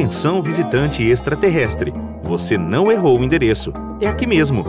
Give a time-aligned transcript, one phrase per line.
[0.00, 1.92] Atenção visitante extraterrestre,
[2.22, 3.70] você não errou o endereço.
[4.00, 4.64] É aqui mesmo.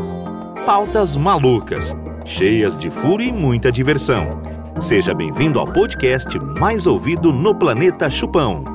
[0.66, 4.42] Pautas malucas, cheias de furo e muita diversão.
[4.78, 8.66] Seja bem-vindo ao podcast mais ouvido no planeta Chupão.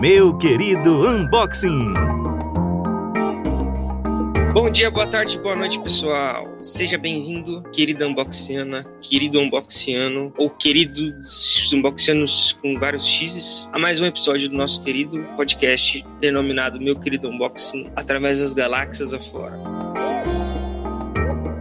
[0.00, 2.19] Meu querido Unboxing!
[4.52, 6.58] Bom dia, boa tarde, boa noite, pessoal.
[6.60, 14.06] Seja bem-vindo, querida unboxiana, querido unboxiano, ou queridos unboxianos com vários X's, a mais um
[14.06, 19.89] episódio do nosso querido podcast denominado Meu Querido Unboxing, através das galáxias afora.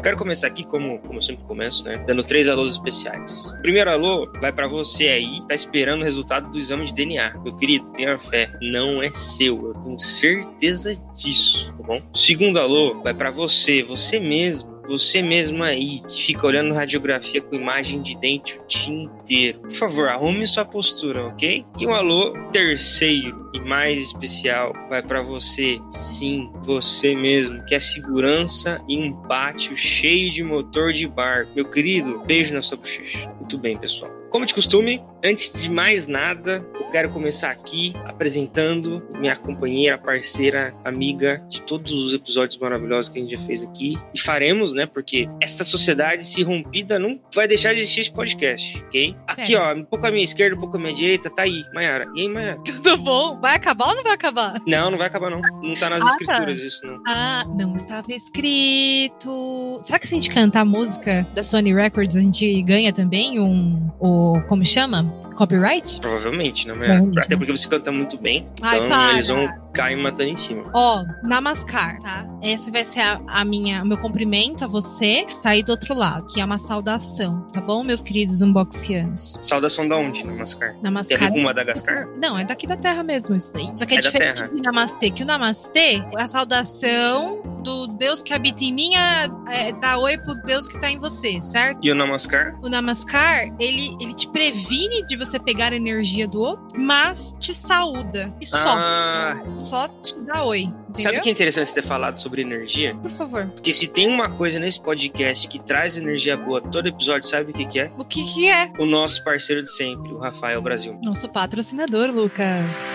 [0.02, 1.98] Quero começar aqui, como, como eu sempre começo, né?
[2.08, 3.52] Dando três alôs especiais.
[3.60, 7.38] O primeiro alô vai para você aí, tá esperando o resultado do exame de DNA.
[7.44, 9.58] Meu querido, tenha fé, não é seu.
[9.58, 12.02] Eu tenho certeza disso, tá bom?
[12.14, 17.42] O segundo alô vai para você, você mesmo você mesmo aí que fica olhando radiografia
[17.42, 19.60] com imagem de dente o dia inteiro.
[19.62, 21.64] Por favor, arrume sua postura, ok?
[21.78, 27.80] E um alô terceiro e mais especial vai para você, sim, você mesmo, que é
[27.80, 31.46] segurança e um pátio cheio de motor de bar.
[31.56, 33.30] Meu querido, beijo na sua bochecha.
[33.40, 34.19] Muito bem, pessoal.
[34.30, 40.74] Como de costume, antes de mais nada, eu quero começar aqui apresentando minha companheira, parceira,
[40.86, 43.98] amiga de todos os episódios maravilhosos que a gente já fez aqui.
[44.14, 44.86] E faremos, né?
[44.86, 49.16] Porque esta sociedade se rompida não vai deixar de existir esse podcast, ok?
[49.28, 52.08] Aqui, ó, um pouco à minha esquerda, um pouco à minha direita, tá aí, Mayara.
[52.16, 52.60] E aí, Mayara?
[52.64, 53.40] Tudo bom?
[53.40, 54.62] Vai acabar ou não vai acabar?
[54.68, 55.42] Não, não vai acabar, não.
[55.42, 56.12] Não tá nas ah, tá.
[56.12, 56.66] escrituras tá.
[56.66, 57.02] isso, não.
[57.08, 59.80] Ah, não estava escrito.
[59.82, 63.40] Será que se a gente cantar a música da Sony Records, a gente ganha também
[63.40, 63.90] um.
[64.00, 65.04] um como chama?
[65.40, 66.02] Copyright?
[66.02, 66.74] Provavelmente, né?
[66.74, 68.46] Provavelmente, Até porque você canta muito bem.
[68.62, 69.14] Ai, então para.
[69.14, 70.64] eles vão cair matando em cima.
[70.74, 72.28] Ó, Namaskar, tá?
[72.42, 75.70] Esse vai ser a, a minha, o meu cumprimento a você que está aí do
[75.70, 79.38] outro lado, que é uma saudação, tá bom, meus queridos unboxianos?
[79.40, 80.76] Saudação da onde, Namaskar?
[80.82, 81.18] Namaskar.
[81.18, 82.08] Tem a ver com Madagascar?
[82.18, 83.72] Não, é daqui da Terra mesmo isso daí.
[83.76, 88.34] Só que é, é diferente de Namastê, que o Namastê, a saudação do Deus que
[88.34, 91.80] habita em mim é, é dá oi pro Deus que tá em você, certo?
[91.82, 92.58] E o Namaskar?
[92.62, 97.54] O Namaskar, ele, ele te previne de você pegar a energia do outro, mas te
[97.54, 98.34] saúda.
[98.40, 98.76] E só.
[98.76, 99.38] Ah.
[99.60, 100.62] Só te dá oi.
[100.62, 101.04] Entendeu?
[101.04, 102.96] Sabe o que é interessante você ter falado sobre energia?
[102.96, 103.46] Por favor.
[103.48, 107.54] Porque se tem uma coisa nesse podcast que traz energia boa todo episódio, sabe o
[107.54, 107.92] que, que é?
[107.98, 108.72] O que, que é?
[108.80, 110.98] O nosso parceiro de sempre, o Rafael Brasil.
[111.04, 112.92] Nosso patrocinador, Lucas.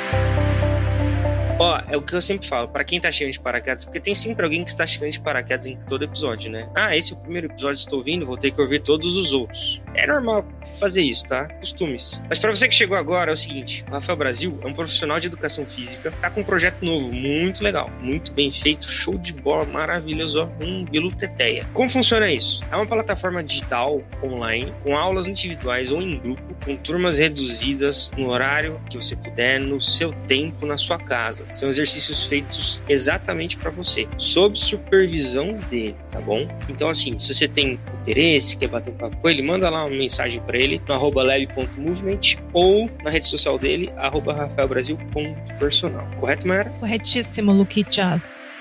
[1.58, 4.14] Ó, é o que eu sempre falo, para quem tá chegando de paraquedas, porque tem
[4.14, 6.68] sempre alguém que está chegando de paraquedas em todo episódio, né?
[6.74, 9.32] Ah, esse é o primeiro episódio que estou ouvindo, vou ter que ouvir todos os
[9.32, 9.80] outros.
[9.94, 10.46] É normal
[10.80, 11.44] fazer isso, tá?
[11.60, 12.22] Costumes.
[12.28, 15.20] Mas para você que chegou agora, é o seguinte: o Rafael Brasil é um profissional
[15.20, 19.32] de educação física, tá com um projeto novo, muito legal, muito bem feito, show de
[19.32, 21.66] bola, maravilhoso, um Bilu Teteia.
[21.72, 22.62] Como funciona isso?
[22.70, 28.28] É uma plataforma digital, online, com aulas individuais ou em grupo, com turmas reduzidas no
[28.28, 31.46] horário que você puder, no seu tempo, na sua casa.
[31.52, 36.48] São exercícios feitos exatamente para você, sob supervisão dele, tá bom?
[36.68, 39.96] Então, assim, se você tem interesse, quer bater um papo com ele, manda lá uma
[39.96, 46.06] mensagem para ele no arroba leve.movement ou na rede social dele, arroba rafaelbrasil.personal.
[46.20, 46.70] Correto, Mara?
[46.80, 48.53] Corretíssimo, Luquichas.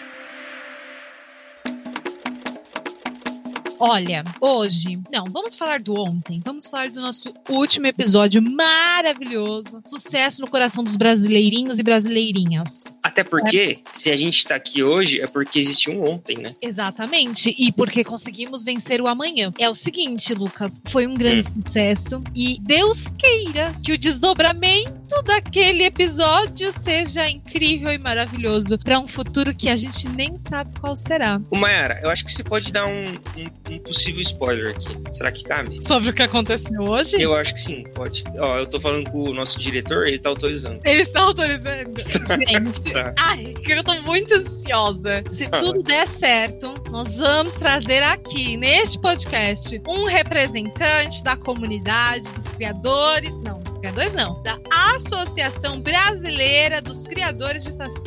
[3.85, 6.41] Olha, hoje, não, vamos falar do ontem.
[6.45, 9.81] Vamos falar do nosso último episódio maravilhoso.
[9.83, 12.95] Sucesso no coração dos brasileirinhos e brasileirinhas.
[13.03, 13.89] Até porque, certo?
[13.91, 16.55] se a gente tá aqui hoje, é porque existiu um ontem, né?
[16.61, 17.53] Exatamente.
[17.59, 19.51] E porque conseguimos vencer o amanhã.
[19.59, 21.61] É o seguinte, Lucas, foi um grande hum.
[21.61, 29.07] sucesso e Deus queira que o desdobramento daquele episódio seja incrível e maravilhoso para um
[29.07, 31.39] futuro que a gente nem sabe qual será.
[31.51, 33.03] O Mayara, eu acho que você pode dar um,
[33.37, 34.89] um um possível spoiler aqui.
[35.11, 35.85] Será que cabe?
[35.85, 37.21] Sobre o que aconteceu hoje?
[37.21, 38.23] Eu acho que sim, pode.
[38.37, 40.79] Ó, eu tô falando com o nosso diretor, ele tá autorizando.
[40.83, 41.99] Ele está autorizando?
[42.27, 43.13] Gente, tá.
[43.17, 45.23] ai, eu tô muito ansiosa.
[45.29, 45.59] Se ah.
[45.59, 53.37] tudo der certo, nós vamos trazer aqui, neste podcast, um representante da comunidade, dos criadores,
[53.37, 54.57] não, criadores não, da
[54.95, 58.01] Associação Brasileira dos Criadores de Saci.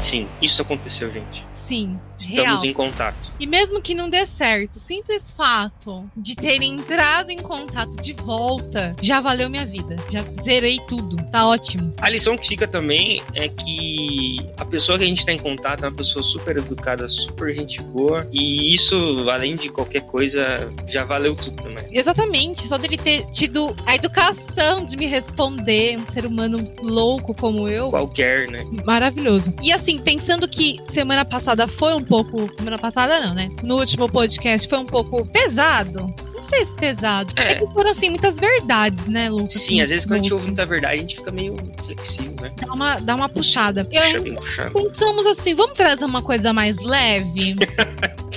[0.00, 1.46] Sim, isso aconteceu, gente.
[1.50, 1.98] Sim.
[2.18, 2.64] Estamos real.
[2.64, 3.32] em contato.
[3.38, 8.96] E mesmo que não dê certo, simples fato de ter entrado em contato de volta
[9.00, 9.96] já valeu minha vida.
[10.10, 11.16] Já zerei tudo.
[11.30, 11.94] Tá ótimo.
[12.00, 15.84] A lição que fica também é que a pessoa que a gente tá em contato
[15.84, 18.26] é uma pessoa super educada, super gente boa.
[18.32, 18.96] E isso,
[19.30, 20.46] além de qualquer coisa,
[20.88, 21.86] já valeu tudo também.
[21.92, 22.66] Exatamente.
[22.66, 27.90] Só dele ter tido a educação de me responder, um ser humano louco como eu.
[27.90, 28.66] Qualquer, né?
[28.84, 29.54] Maravilhoso.
[29.62, 32.50] E assim, assim, pensando que semana passada foi um pouco.
[32.56, 33.48] Semana passada não, né?
[33.62, 36.14] No último podcast foi um pouco pesado.
[36.34, 37.32] Não sei se pesado.
[37.36, 39.54] É, é que foram, assim, muitas verdades, né, Lucas?
[39.54, 42.52] Sim, às vezes quando a gente ouve muita verdade, a gente fica meio flexível, né?
[42.60, 43.84] Dá uma, dá uma puxada.
[43.84, 44.72] Puxa bem puxado.
[44.72, 47.56] Pensamos assim, vamos trazer uma coisa mais leve?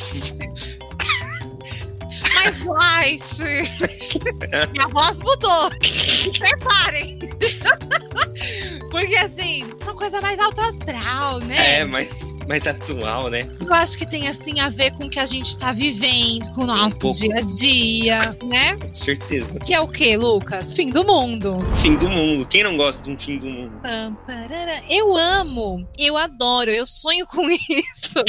[2.42, 3.22] mais light.
[4.72, 5.70] Minha voz mudou.
[5.82, 7.20] Se preparem.
[8.90, 11.80] Porque assim, uma coisa mais alto astral, né?
[11.80, 13.48] É, mais, mais atual, né?
[13.60, 16.62] Eu acho que tem assim a ver com o que a gente tá vivendo, com
[16.62, 18.78] o nosso um dia a dia, né?
[18.78, 19.60] Com certeza.
[19.60, 20.74] Que é o que, Lucas?
[20.74, 21.60] Fim do mundo.
[21.76, 22.46] Fim do mundo.
[22.48, 23.74] Quem não gosta de um fim do mundo?
[24.90, 28.24] Eu amo, eu adoro, eu sonho com isso.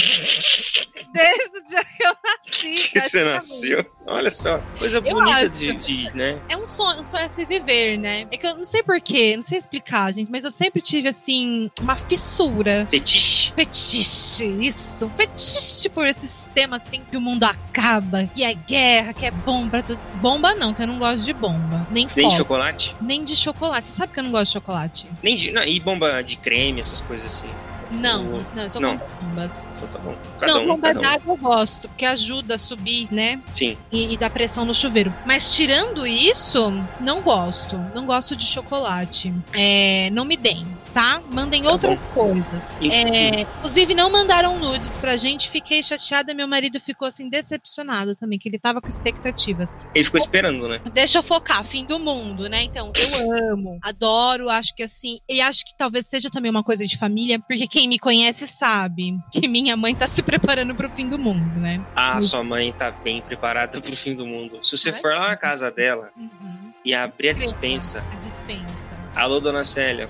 [1.12, 2.93] Desde o dia que eu nasci.
[2.93, 3.87] Que você nasceu.
[4.06, 6.41] Olha só, coisa bonita de, de, né?
[6.49, 8.26] É um sonho, um sonho a se viver, né?
[8.31, 11.70] É que eu não sei porquê, não sei explicar, gente, mas eu sempre tive, assim,
[11.81, 12.87] uma fissura.
[12.91, 13.53] Fetiche.
[13.55, 14.01] Fetiche,
[14.60, 15.10] isso.
[15.16, 19.82] Fetiche por esse sistema, assim, que o mundo acaba, que é guerra, que é bomba.
[19.82, 20.00] Tudo.
[20.20, 21.87] Bomba não, que eu não gosto de bomba.
[21.90, 22.96] Nem Nem de chocolate?
[23.00, 23.87] Nem de chocolate.
[23.87, 25.06] Você sabe que eu não gosto de chocolate?
[25.22, 25.52] Nem de.
[25.52, 27.49] Não, e bomba de creme, essas coisas assim.
[27.93, 29.00] Não, não, eu sou não.
[29.20, 29.72] bombas.
[29.76, 30.16] Então tá bom.
[30.38, 31.00] Cada não, um, bomba um.
[31.00, 33.40] d'água eu gosto, porque ajuda a subir, né?
[33.52, 33.76] Sim.
[33.90, 35.12] E, e dá pressão no chuveiro.
[35.26, 37.76] Mas tirando isso, não gosto.
[37.94, 39.32] Não gosto de chocolate.
[39.52, 41.22] É, não me deem tá?
[41.30, 42.72] Mandem tá outras coisas.
[42.80, 45.48] É, inclusive, não mandaram nudes pra gente.
[45.48, 46.34] Fiquei chateada.
[46.34, 49.74] Meu marido ficou assim, decepcionado também, que ele tava com expectativas.
[49.94, 50.80] Ele ficou esperando, né?
[50.92, 52.62] Deixa eu focar, fim do mundo, né?
[52.62, 55.18] Então, eu amo, adoro, acho que assim.
[55.28, 59.18] E acho que talvez seja também uma coisa de família, porque quem me conhece sabe
[59.30, 61.84] que minha mãe tá se preparando pro fim do mundo, né?
[61.96, 64.58] Ah, sua mãe tá bem preparada pro fim do mundo.
[64.62, 66.72] Se você for lá na casa dela uhum.
[66.84, 68.02] e abrir a dispensa.
[68.12, 68.92] A dispensa.
[69.14, 70.08] Alô, dona Célia.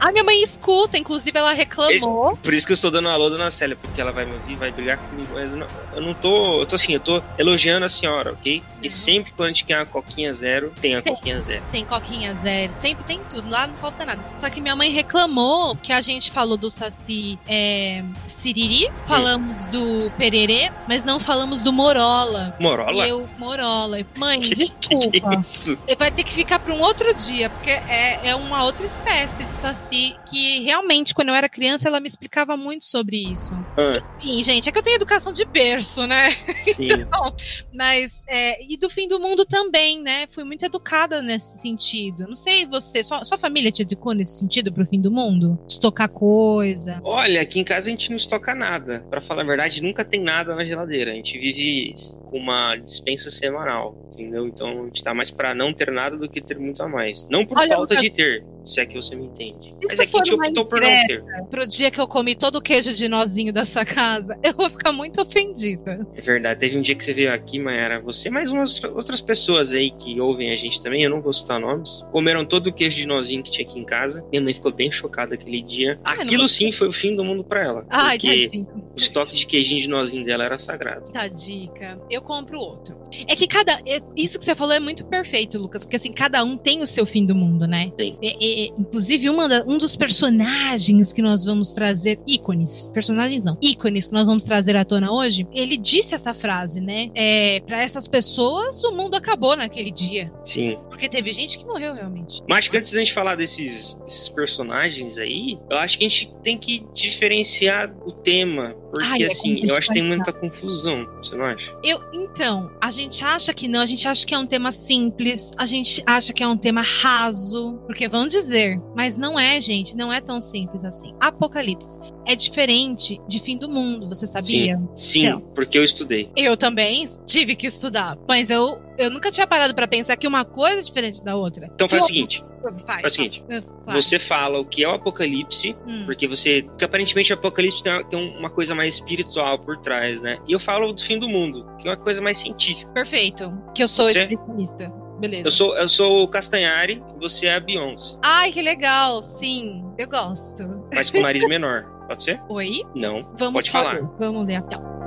[0.00, 2.36] A minha mãe escuta, inclusive ela reclamou.
[2.36, 4.70] Por isso que eu estou dando alô, dona Célia, porque ela vai me ouvir, vai
[4.70, 5.28] brigar comigo.
[5.34, 6.60] Mas não, eu não tô.
[6.60, 8.62] Eu tô assim, eu tô elogiando a senhora, ok?
[8.72, 8.90] Porque uhum.
[8.90, 11.62] sempre quando a gente quer uma coquinha zero, tem a tem, coquinha zero.
[11.72, 14.22] Tem coquinha zero, sempre tem tudo, lá não falta nada.
[14.34, 19.70] Só que minha mãe reclamou que a gente falou do Saci é, Siriri, falamos hum.
[19.70, 22.54] do Pererê, mas não falamos do Morola.
[22.60, 23.08] Morola?
[23.08, 23.98] Eu, Morola.
[24.16, 25.10] Mãe, que, desculpa.
[25.10, 25.78] Que é isso?
[25.98, 29.52] Vai ter que ficar para um outro dia, porque é, é uma outra espécie de
[29.52, 29.87] Saci
[30.28, 33.54] que realmente, quando eu era criança, ela me explicava muito sobre isso.
[33.76, 34.02] Ah.
[34.18, 36.30] Enfim, gente, é que eu tenho educação de berço, né?
[36.56, 36.88] Sim.
[37.08, 37.34] Então,
[37.72, 40.26] mas, é, e do fim do mundo também, né?
[40.28, 42.26] Fui muito educada nesse sentido.
[42.26, 45.58] Não sei você, sua, sua família te educou nesse sentido pro fim do mundo?
[45.68, 47.00] Estocar coisa?
[47.04, 49.04] Olha, aqui em casa a gente não estoca nada.
[49.08, 51.12] Para falar a verdade, nunca tem nada na geladeira.
[51.12, 51.92] A gente vive
[52.30, 54.46] com uma dispensa semanal, entendeu?
[54.46, 57.26] Então a gente tá mais para não ter nada do que ter muito a mais.
[57.30, 59.72] Não por Olha, falta de ter, se é que você me entende.
[59.72, 61.24] Se Mas aqui é a gente optou por não ter.
[61.50, 64.70] Pro dia que eu comi todo o queijo de nozinho da sua casa, eu vou
[64.70, 66.06] ficar muito ofendida.
[66.14, 66.60] É verdade.
[66.60, 70.20] Teve um dia que você veio aqui, Mayara, você mais umas outras pessoas aí que
[70.20, 73.42] ouvem a gente também, eu não vou citar nomes, comeram todo o queijo de nozinho
[73.42, 74.24] que tinha aqui em casa.
[74.30, 75.98] Minha mãe ficou bem chocada aquele dia.
[76.04, 76.48] Aquilo não...
[76.48, 77.86] sim foi o fim do mundo para ela.
[77.88, 78.68] Ai, porque tadinho.
[78.74, 81.10] o estoque de queijinho de nozinho dela era sagrado.
[81.12, 81.98] Tadica.
[82.10, 82.96] Eu compro outro.
[83.26, 83.72] É que cada.
[83.86, 86.86] É, isso que você falou é muito perfeito, Lucas, porque assim, cada um tem o
[86.86, 87.92] seu fim do mundo, né?
[87.96, 88.18] Tem.
[88.22, 94.08] É, inclusive, uma da, um dos personagens que nós vamos trazer, ícones, personagens não, ícones
[94.08, 97.10] que nós vamos trazer à tona hoje, ele disse essa frase, né?
[97.14, 100.32] É, para essas pessoas, o mundo acabou naquele dia.
[100.44, 100.78] Sim.
[100.88, 102.42] Porque teve gente que morreu realmente.
[102.48, 106.58] Mas antes da gente falar desses, desses personagens aí, eu acho que a gente tem
[106.58, 108.74] que diferenciar o tema.
[108.90, 111.76] Porque, Ai, é assim, eu acho que tem muita confusão, você não acha?
[111.82, 115.52] Eu, então, a gente acha que não, a gente acha que é um tema simples,
[115.56, 119.96] a gente acha que é um tema raso, porque vão dizer, mas não é, gente,
[119.96, 121.14] não é tão simples assim.
[121.20, 124.76] Apocalipse é diferente de fim do mundo, você sabia?
[124.76, 126.30] Sim, sim então, porque eu estudei.
[126.36, 130.44] Eu também tive que estudar, mas eu, eu nunca tinha parado para pensar que uma
[130.44, 131.70] coisa é diferente da outra.
[131.72, 132.44] Então faz o seguinte,
[132.84, 133.44] Faz, é o seguinte,
[133.86, 136.02] você fala o que é o apocalipse, hum.
[136.04, 136.62] porque você.
[136.62, 140.38] Porque aparentemente o apocalipse tem, tem, uma coisa mais espiritual por trás, né?
[140.46, 142.90] E eu falo do fim do mundo, que é uma coisa mais científica.
[142.92, 143.52] Perfeito.
[143.74, 144.20] Que eu sou você?
[144.20, 144.92] espiritualista.
[145.20, 145.48] Beleza.
[145.48, 148.16] Eu sou, eu sou o Castanhari e você é a Beyoncé.
[148.22, 149.22] Ai, que legal.
[149.22, 150.84] Sim, eu gosto.
[150.94, 151.84] Mas com o nariz menor.
[152.06, 152.40] Pode ser?
[152.48, 152.82] Oi?
[152.94, 153.22] Não.
[153.36, 154.00] Vamos Pode falar.
[154.18, 154.76] Vamos ler até.
[154.76, 154.97] Então.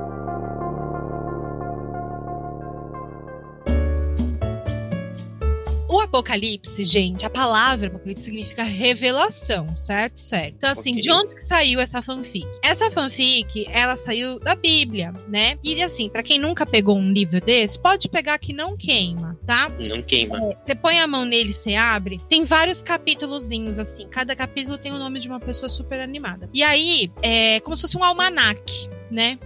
[6.00, 10.20] Apocalipse, gente, a palavra Apocalipse significa revelação, certo?
[10.20, 10.56] Certo.
[10.58, 11.02] Então, assim, okay.
[11.02, 12.48] de onde que saiu essa fanfic?
[12.64, 15.58] Essa fanfic, ela saiu da Bíblia, né?
[15.64, 19.70] E assim, para quem nunca pegou um livro desse, pode pegar que não queima, tá?
[19.80, 20.38] Não queima.
[20.38, 24.08] É, você põe a mão nele, você abre, tem vários capítulozinhos, assim.
[24.08, 26.50] Cada capítulo tem o nome de uma pessoa super animada.
[26.54, 29.38] E aí, é como se fosse um almanaque né?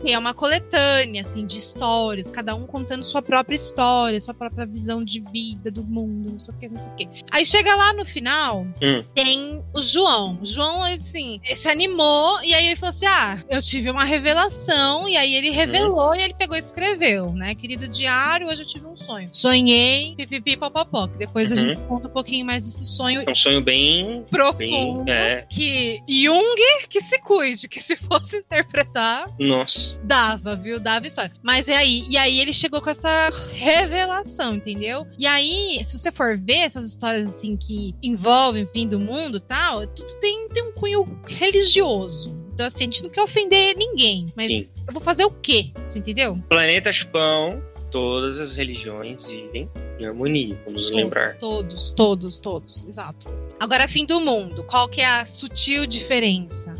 [0.00, 4.66] Que é uma coletânea, assim, de histórias, cada um contando sua própria história, sua própria
[4.66, 7.08] visão de vida, do mundo, não sei o que, não sei o que.
[7.30, 9.04] Aí chega lá no final, hum.
[9.14, 10.38] tem o João.
[10.40, 15.08] O João, assim, se animou e aí ele falou assim: Ah, eu tive uma revelação,
[15.08, 16.14] e aí ele revelou hum.
[16.14, 17.54] e ele pegou e escreveu, né?
[17.54, 19.28] Querido diário, hoje eu tive um sonho.
[19.32, 21.06] Sonhei, pipipi, popopó.
[21.08, 21.56] Que depois uhum.
[21.56, 23.22] a gente conta um pouquinho mais desse sonho.
[23.26, 25.04] É um sonho bem profundo.
[25.04, 25.46] Bem, é.
[25.50, 30.00] Que Jung que se cuide, que se fosse interpretar nossa.
[30.02, 30.80] Dava, viu?
[30.80, 31.32] Dava história.
[31.42, 32.04] Mas é aí.
[32.08, 35.06] E aí ele chegou com essa revelação, entendeu?
[35.18, 39.40] E aí, se você for ver essas histórias assim que envolvem fim do mundo e
[39.40, 42.40] tal, tudo tem, tem um cunho religioso.
[42.52, 44.24] Então, assim, a gente não quer ofender ninguém.
[44.36, 44.68] Mas Sim.
[44.86, 45.70] eu vou fazer o quê?
[45.86, 46.38] Você entendeu?
[46.48, 51.36] Planeta Chupão todas as religiões vivem em harmonia, vamos todos, lembrar.
[51.38, 53.26] Todos, todos, todos, exato.
[53.58, 56.72] Agora, fim do mundo, qual que é a sutil diferença?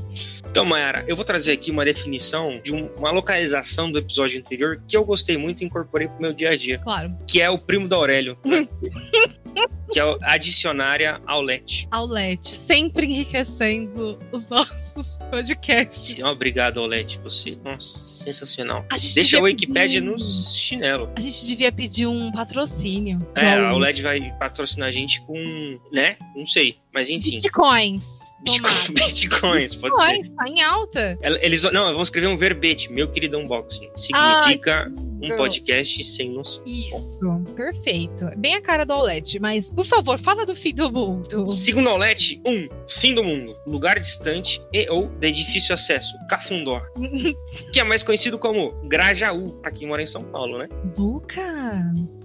[0.50, 4.96] Então, Mayara, eu vou trazer aqui uma definição de uma localização do episódio anterior que
[4.96, 6.78] eu gostei muito e incorporei pro meu dia a dia.
[6.78, 7.16] Claro.
[7.24, 8.36] Que é o primo do Aurélio.
[9.92, 11.86] que é a dicionária Aulete.
[11.90, 16.16] Aulete, sempre enriquecendo os nossos podcasts.
[16.16, 17.20] Sim, obrigado, Aulete.
[17.22, 18.84] Você, nossa, sensacional.
[19.14, 20.10] Deixa a Wikipédia pedir...
[20.10, 21.12] nos chinelo.
[21.14, 23.24] A gente devia pedir um patrocínio.
[23.36, 26.16] É, a Aulete vai patrocinar a gente com, né?
[26.34, 26.78] Não sei.
[26.92, 27.36] Mas enfim.
[27.36, 28.18] Bitcoins.
[28.42, 30.30] Bitcoins, pode Bitcoin, ser.
[30.30, 31.18] Tá em alta.
[31.40, 33.88] Eles, não, vão escrever um verbete, meu querido unboxing.
[33.94, 36.62] Significa Ai, um podcast sem noção.
[36.66, 38.26] Isso, perfeito.
[38.36, 41.46] Bem a cara do Aulete, mas, por favor, fala do fim do mundo.
[41.46, 43.56] Segundo o Aulete, um, fim do mundo.
[43.66, 46.12] Lugar distante e ou de difícil acesso.
[46.28, 46.80] Cafundó.
[47.72, 50.68] que é mais conhecido como Grajaú, pra quem mora em São Paulo, né?
[50.96, 52.19] Lucas.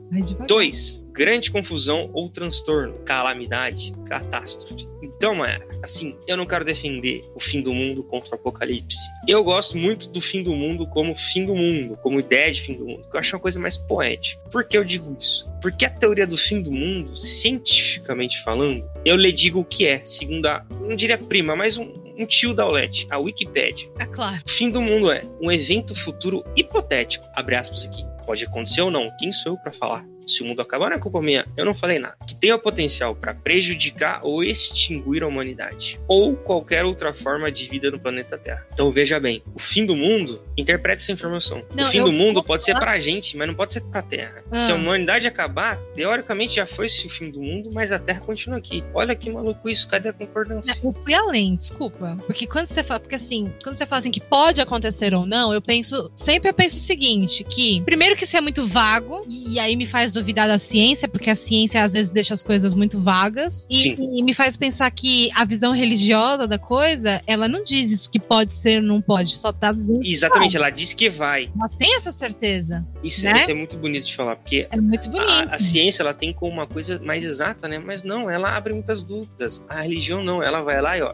[0.47, 4.87] Dois, grande confusão ou transtorno, calamidade, catástrofe.
[5.01, 8.99] Então, é assim, eu não quero defender o fim do mundo contra o apocalipse.
[9.27, 12.75] Eu gosto muito do fim do mundo como fim do mundo, como ideia de fim
[12.75, 14.41] do mundo, que eu acho uma coisa mais poética.
[14.49, 15.47] Por que eu digo isso?
[15.61, 20.03] Porque a teoria do fim do mundo, cientificamente falando, eu lhe digo o que é,
[20.03, 23.89] segundo a, não diria prima, mas um, um tio da OLED, a Wikipedia.
[23.99, 24.41] É claro.
[24.45, 28.91] O fim do mundo é um evento futuro hipotético, abre aspas aqui, pode acontecer ou
[28.91, 29.11] não.
[29.17, 30.03] Quem sou eu para falar?
[30.25, 31.45] Se o mundo acabar, não é culpa minha.
[31.57, 32.15] Eu não falei nada.
[32.27, 35.99] Que tem o potencial para prejudicar ou extinguir a humanidade.
[36.07, 38.65] Ou qualquer outra forma de vida no planeta Terra.
[38.73, 41.63] Então veja bem: o fim do mundo, interprete essa informação.
[41.75, 42.79] Não, o fim do mundo pode falar...
[42.79, 44.43] ser pra gente, mas não pode ser pra Terra.
[44.49, 44.59] Ah.
[44.59, 48.57] Se a humanidade acabar, teoricamente já foi o fim do mundo, mas a Terra continua
[48.57, 48.83] aqui.
[48.93, 50.75] Olha que maluco isso, cadê a concordância?
[50.83, 52.17] Eu fui além, desculpa.
[52.25, 55.53] Porque quando você fala, porque assim, quando você fala assim que pode acontecer ou não,
[55.53, 59.25] eu penso, sempre eu penso o seguinte: que primeiro Primeiro que isso é muito vago,
[59.27, 62.73] e aí me faz duvidar da ciência, porque a ciência às vezes deixa as coisas
[62.73, 63.67] muito vagas.
[63.69, 68.09] E, e, me faz pensar que a visão religiosa da coisa, ela não diz isso
[68.09, 70.01] que pode ser ou não pode, só tá dizendo.
[70.03, 71.49] Exatamente, ela diz que vai.
[71.55, 72.85] Ela tem essa certeza.
[73.03, 73.37] Isso, né?
[73.37, 75.29] isso é muito bonito de falar, porque é muito bonito.
[75.49, 77.77] A, a ciência ela tem como uma coisa mais exata, né?
[77.77, 79.63] Mas não, ela abre muitas dúvidas.
[79.69, 81.13] A religião não, ela vai lá e ó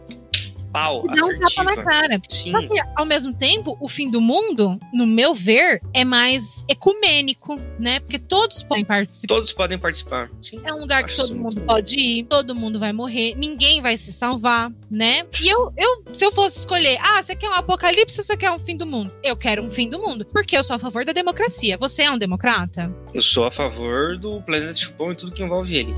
[0.71, 2.21] pau, dá um tapa na cara.
[2.29, 2.49] Sim.
[2.49, 7.55] Só que, ao mesmo tempo, o fim do mundo, no meu ver, é mais ecumênico,
[7.79, 7.99] né?
[7.99, 9.27] Porque todos podem participar.
[9.27, 10.29] Todos podem participar.
[10.41, 10.61] Sim.
[10.63, 14.11] É um lugar que todo mundo pode ir, todo mundo vai morrer, ninguém vai se
[14.11, 15.25] salvar, né?
[15.41, 18.51] E eu, eu se eu fosse escolher, ah, você quer um apocalipse ou você quer
[18.51, 19.11] um fim do mundo?
[19.23, 21.77] Eu quero um fim do mundo, porque eu sou a favor da democracia.
[21.77, 22.93] Você é um democrata?
[23.13, 25.93] Eu sou a favor do planeta chupão e tudo que envolve ele.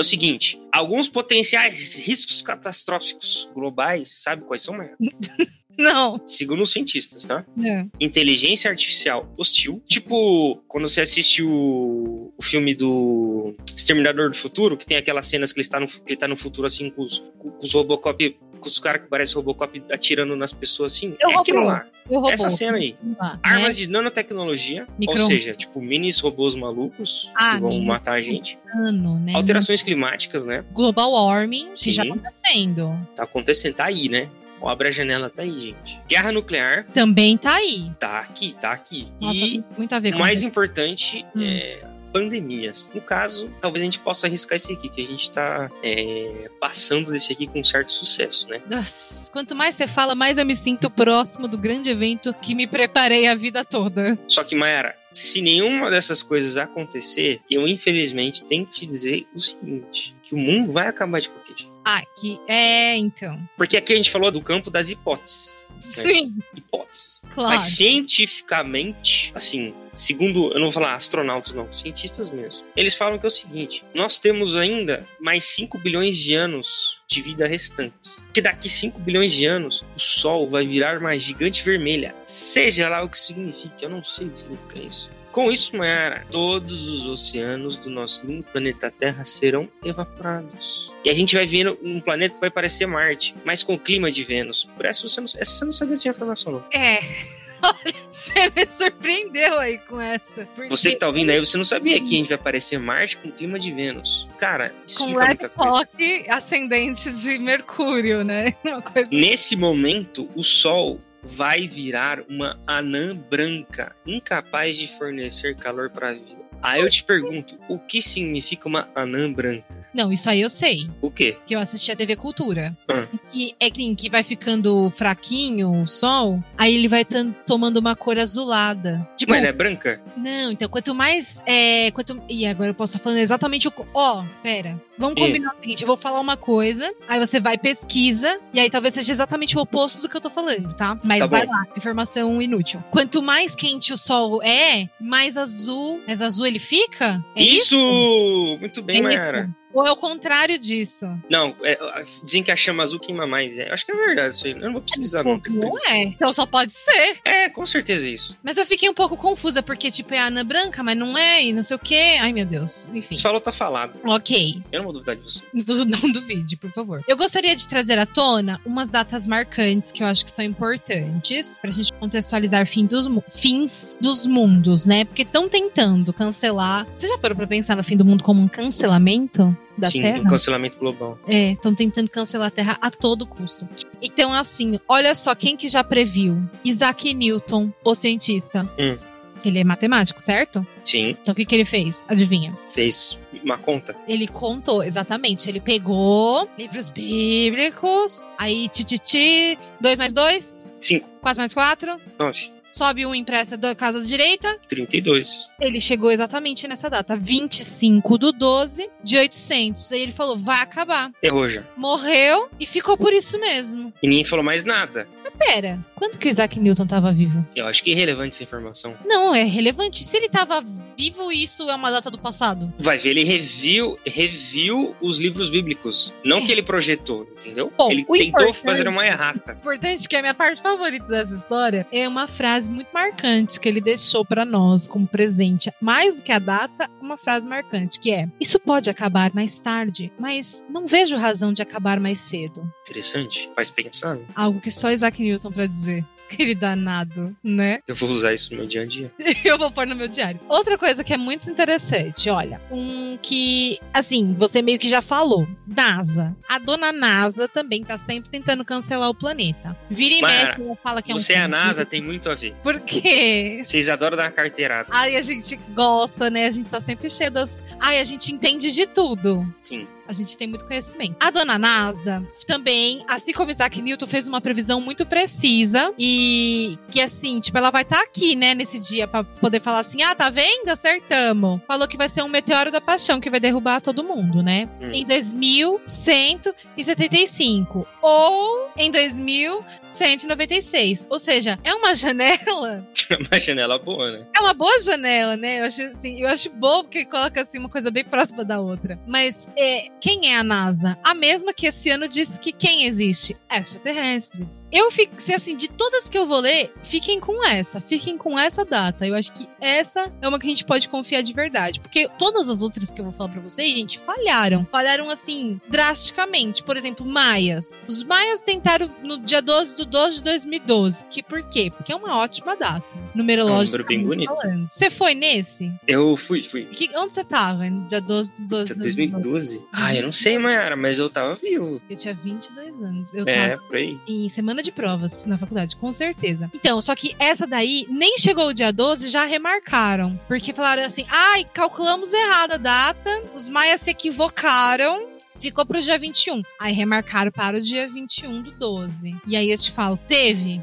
[0.00, 4.96] É o seguinte: alguns potenciais riscos catastróficos globais, sabe quais são, Maia?
[5.80, 6.20] Não.
[6.26, 7.44] Segundo os cientistas, tá?
[7.64, 7.86] É.
[7.98, 9.82] Inteligência artificial hostil.
[9.88, 15.52] Tipo, quando você assiste o, o filme do Exterminador do Futuro, que tem aquelas cenas
[15.52, 18.68] que ele está no, ele tá no futuro, assim, com os, com os Robocop, com
[18.68, 21.16] os caras que parecem Robocop atirando nas pessoas, assim.
[21.20, 21.86] Eu é aquilo lá.
[22.30, 22.96] Essa cena aí.
[23.18, 25.20] Ah, Armas de nanotecnologia, Micro...
[25.20, 28.58] ou seja, tipo, minis robôs malucos ah, que vão matar a gente.
[28.74, 29.32] Ano, né?
[29.34, 30.64] Alterações climáticas, né?
[30.72, 31.84] Global warming, Sim.
[31.84, 33.08] que já tá acontecendo.
[33.16, 34.28] Tá acontecendo, tá aí, né?
[34.60, 35.98] O Abre a Janela tá aí, gente.
[36.06, 36.84] Guerra nuclear.
[36.92, 37.90] Também tá aí.
[37.98, 39.08] Tá aqui, tá aqui.
[39.18, 41.40] Nossa, e muito a ver com o mais importante hum.
[41.42, 41.80] é
[42.12, 42.90] pandemias.
[42.94, 47.10] No caso, talvez a gente possa arriscar esse aqui, que a gente está é, passando
[47.10, 48.60] desse aqui com certo sucesso, né?
[48.68, 52.66] Nossa, quanto mais você fala, mais eu me sinto próximo do grande evento que me
[52.66, 54.18] preparei a vida toda.
[54.28, 59.40] Só que, Mayara, se nenhuma dessas coisas acontecer, eu infelizmente tenho que te dizer o
[59.40, 61.72] seguinte: que o mundo vai acabar de qualquer jeito.
[61.84, 63.40] Ah, que é, então.
[63.56, 65.68] Porque aqui a gente falou do campo das hipóteses.
[65.70, 65.80] Né?
[65.80, 66.34] Sim.
[66.36, 66.44] Né?
[66.56, 67.20] Hipóteses.
[67.34, 67.50] Claro.
[67.50, 72.66] Mas cientificamente, assim, segundo, eu não vou falar astronautas, não, cientistas mesmo.
[72.74, 77.20] Eles falam que é o seguinte: nós temos ainda mais 5 bilhões de anos de
[77.20, 78.26] vida restantes.
[78.32, 82.14] Que daqui 5 bilhões de anos, o Sol vai virar uma gigante vermelha.
[82.24, 85.10] Seja lá o que signifique, eu não sei o que significa isso.
[85.32, 90.92] Com isso, Mayara, todos os oceanos do nosso lindo planeta Terra serão evaporados.
[91.04, 94.24] E a gente vai vendo um planeta que vai parecer Marte, mas com clima de
[94.24, 94.68] Vênus.
[94.74, 96.64] Por essa você não, essa você não sabia dessa informação, não.
[96.72, 97.39] É.
[98.10, 100.48] Você me surpreendeu aí com essa.
[100.68, 103.30] Você que tá ouvindo aí, você não sabia que a gente vai parecer Marte com
[103.30, 104.28] clima de Vênus.
[104.38, 108.52] Cara, com leve toque ascendente de Mercúrio, né?
[108.92, 109.08] Coisa...
[109.10, 116.12] Nesse momento, o Sol vai virar uma anã branca, incapaz de fornecer calor para a
[116.12, 116.40] vida.
[116.62, 119.79] Aí eu te pergunto, o que significa uma anã branca?
[119.94, 120.88] Não, isso aí eu sei.
[121.00, 121.36] O quê?
[121.46, 122.76] Que eu assisti a TV Cultura.
[122.88, 123.06] Ah.
[123.30, 127.04] Que é assim, que vai ficando fraquinho o sol, aí ele vai
[127.46, 129.06] tomando uma cor azulada.
[129.16, 130.00] Tipo, Mas ela é branca?
[130.16, 131.42] Não, então quanto mais.
[131.46, 133.72] É, quanto, e agora eu posso estar falando exatamente o.
[133.94, 134.80] Ó, oh, pera.
[134.98, 135.56] Vamos combinar e?
[135.56, 139.12] o seguinte: eu vou falar uma coisa, aí você vai pesquisa, e aí talvez seja
[139.12, 140.98] exatamente o oposto do que eu tô falando, tá?
[141.02, 142.82] Mas tá vai lá, informação inútil.
[142.90, 146.00] Quanto mais quente o sol é, mais azul.
[146.06, 147.24] Mais azul ele fica?
[147.34, 147.74] É isso!
[147.74, 148.58] isso?
[148.58, 149.48] Muito bem, é.
[149.72, 151.06] Ou é o contrário disso?
[151.30, 151.78] Não, é,
[152.24, 153.56] dizem que a chama azul queima mais.
[153.56, 154.52] É, acho que é verdade isso aí.
[154.52, 155.40] Eu não vou precisar, não.
[155.48, 156.02] Não é.
[156.02, 157.18] Então só pode ser.
[157.24, 158.38] É, com certeza é isso.
[158.42, 161.44] Mas eu fiquei um pouco confusa, porque, tipo, é a Ana Branca, mas não é,
[161.44, 162.16] e não sei o quê.
[162.20, 162.86] Ai, meu Deus.
[162.92, 163.14] Enfim.
[163.14, 163.98] Você falou, tá falado.
[164.04, 164.62] Ok.
[164.72, 165.40] Eu não vou duvidar de você.
[166.00, 167.02] Não duvide, por favor.
[167.06, 171.58] Eu gostaria de trazer à tona umas datas marcantes que eu acho que são importantes
[171.60, 175.04] pra gente contextualizar fim dos, fins dos mundos, né?
[175.04, 176.86] Porque estão tentando cancelar.
[176.94, 179.56] Você já parou pra pensar no fim do mundo como um cancelamento?
[179.80, 180.20] Da Sim, Terra.
[180.20, 181.18] um cancelamento global.
[181.26, 183.68] É, estão tentando cancelar a Terra a todo custo.
[184.00, 186.40] Então, assim, olha só quem que já previu.
[186.64, 188.68] Isaac Newton, o cientista.
[188.78, 188.96] Hum.
[189.44, 190.66] Ele é matemático, certo?
[190.84, 191.16] Sim.
[191.20, 192.04] Então o que, que ele fez?
[192.08, 192.56] Adivinha?
[192.68, 193.96] Fez uma conta.
[194.06, 195.48] Ele contou, exatamente.
[195.48, 200.68] Ele pegou livros bíblicos, aí tititi, 2 mais 2?
[200.80, 201.08] 5.
[201.20, 202.00] 4 mais 4?
[202.18, 204.56] 9 sobe um impressa da casa direita.
[204.68, 205.50] 32.
[205.60, 209.92] Ele chegou exatamente nessa data, 25 do 12 de 800.
[209.92, 211.10] Aí ele falou, vai acabar.
[211.22, 211.64] Errou já.
[211.76, 213.92] Morreu e ficou por isso mesmo.
[214.02, 215.06] E ninguém falou mais nada.
[215.40, 217.44] Pera, quando que o Isaac Newton estava vivo?
[217.56, 218.94] Eu acho que é irrelevante essa informação.
[219.06, 220.04] Não, é relevante.
[220.04, 220.62] Se ele estava
[221.00, 222.70] vivo, isso é uma data do passado.
[222.78, 226.12] Vai ver, ele reviu, reviu os livros bíblicos.
[226.22, 226.40] Não é.
[226.42, 227.72] que ele projetou, entendeu?
[227.76, 229.52] Bom, ele tentou fazer uma errata.
[229.52, 233.80] importante que a minha parte favorita dessa história é uma frase muito marcante que ele
[233.80, 235.72] deixou para nós como presente.
[235.80, 240.12] Mais do que a data, uma frase marcante que é: Isso pode acabar mais tarde,
[240.18, 242.70] mas não vejo razão de acabar mais cedo.
[242.86, 244.18] Interessante, faz pensar.
[244.34, 246.04] Algo que só Isaac Newton para dizer.
[246.30, 247.80] Aquele danado, né?
[247.88, 249.10] Eu vou usar isso no meu dia a dia.
[249.44, 250.38] eu vou pôr no meu diário.
[250.48, 255.46] Outra coisa que é muito interessante, olha, um que, assim, você meio que já falou,
[255.66, 256.36] NASA.
[256.48, 259.76] A dona NASA também tá sempre tentando cancelar o planeta.
[259.90, 262.34] Vira e mexe, ela fala que é um Você é a NASA, tem muito a
[262.34, 262.54] ver.
[262.62, 263.62] Por quê?
[263.64, 264.88] Vocês adoram dar uma carteirada.
[264.90, 266.46] Ai, a gente gosta, né?
[266.46, 267.60] A gente tá sempre cheio das...
[267.80, 269.44] Ai, a gente entende de tudo.
[269.62, 269.86] Sim.
[270.10, 271.14] A gente tem muito conhecimento.
[271.20, 277.00] A dona NASA também, assim como Isaac Newton, fez uma previsão muito precisa e que
[277.00, 280.12] assim, tipo, ela vai estar tá aqui, né, nesse dia para poder falar assim: "Ah,
[280.12, 280.68] tá vendo?
[280.68, 281.60] Acertamos".
[281.64, 284.68] Falou que vai ser um meteoro da paixão que vai derrubar todo mundo, né?
[284.80, 284.90] Hum.
[284.92, 291.06] Em 2175 ou em 2196.
[291.08, 292.84] Ou seja, é uma janela.
[293.30, 294.26] uma janela boa, né?
[294.36, 295.60] É uma boa janela, né?
[295.60, 298.98] Eu acho assim, eu acho bom porque coloca assim uma coisa bem próxima da outra.
[299.06, 300.98] Mas é, quem é a NASA?
[301.04, 303.36] A mesma que esse ano disse que quem existe?
[303.50, 304.68] Extraterrestres.
[304.72, 308.64] Eu fico, assim, de todas que eu vou ler, fiquem com essa, fiquem com essa
[308.64, 309.06] data.
[309.06, 311.80] Eu acho que essa é uma que a gente pode confiar de verdade.
[311.80, 314.66] Porque todas as outras que eu vou falar pra vocês, gente, falharam.
[314.70, 316.62] Falharam assim, drasticamente.
[316.62, 317.82] Por exemplo, Maias.
[317.86, 321.04] Os Maias tentaram no dia 12 do 12 de 2012.
[321.10, 321.70] Que por quê?
[321.76, 322.86] Porque é uma ótima data.
[323.14, 323.78] Numerológica.
[323.78, 324.32] É um bem bonito.
[324.68, 325.72] Você foi nesse?
[325.86, 326.64] Eu fui, fui.
[326.66, 327.68] Que, onde você tava?
[327.88, 329.64] Dia 12 do 12 de 2012?
[329.72, 331.80] Ah, Ah, eu não sei, Mayara, mas eu tava vivo.
[331.88, 333.14] Eu tinha 22 anos.
[333.14, 333.98] Eu É, tava por aí.
[334.06, 336.50] em semana de provas na faculdade, com certeza.
[336.54, 340.18] Então, só que essa daí nem chegou o dia 12, já remarcaram.
[340.28, 345.08] Porque falaram assim: ai, calculamos errado a data, os maias se equivocaram.
[345.38, 346.42] Ficou pro dia 21.
[346.60, 349.16] Aí remarcaram para o dia 21 do 12.
[349.26, 350.60] E aí eu te falo, teve?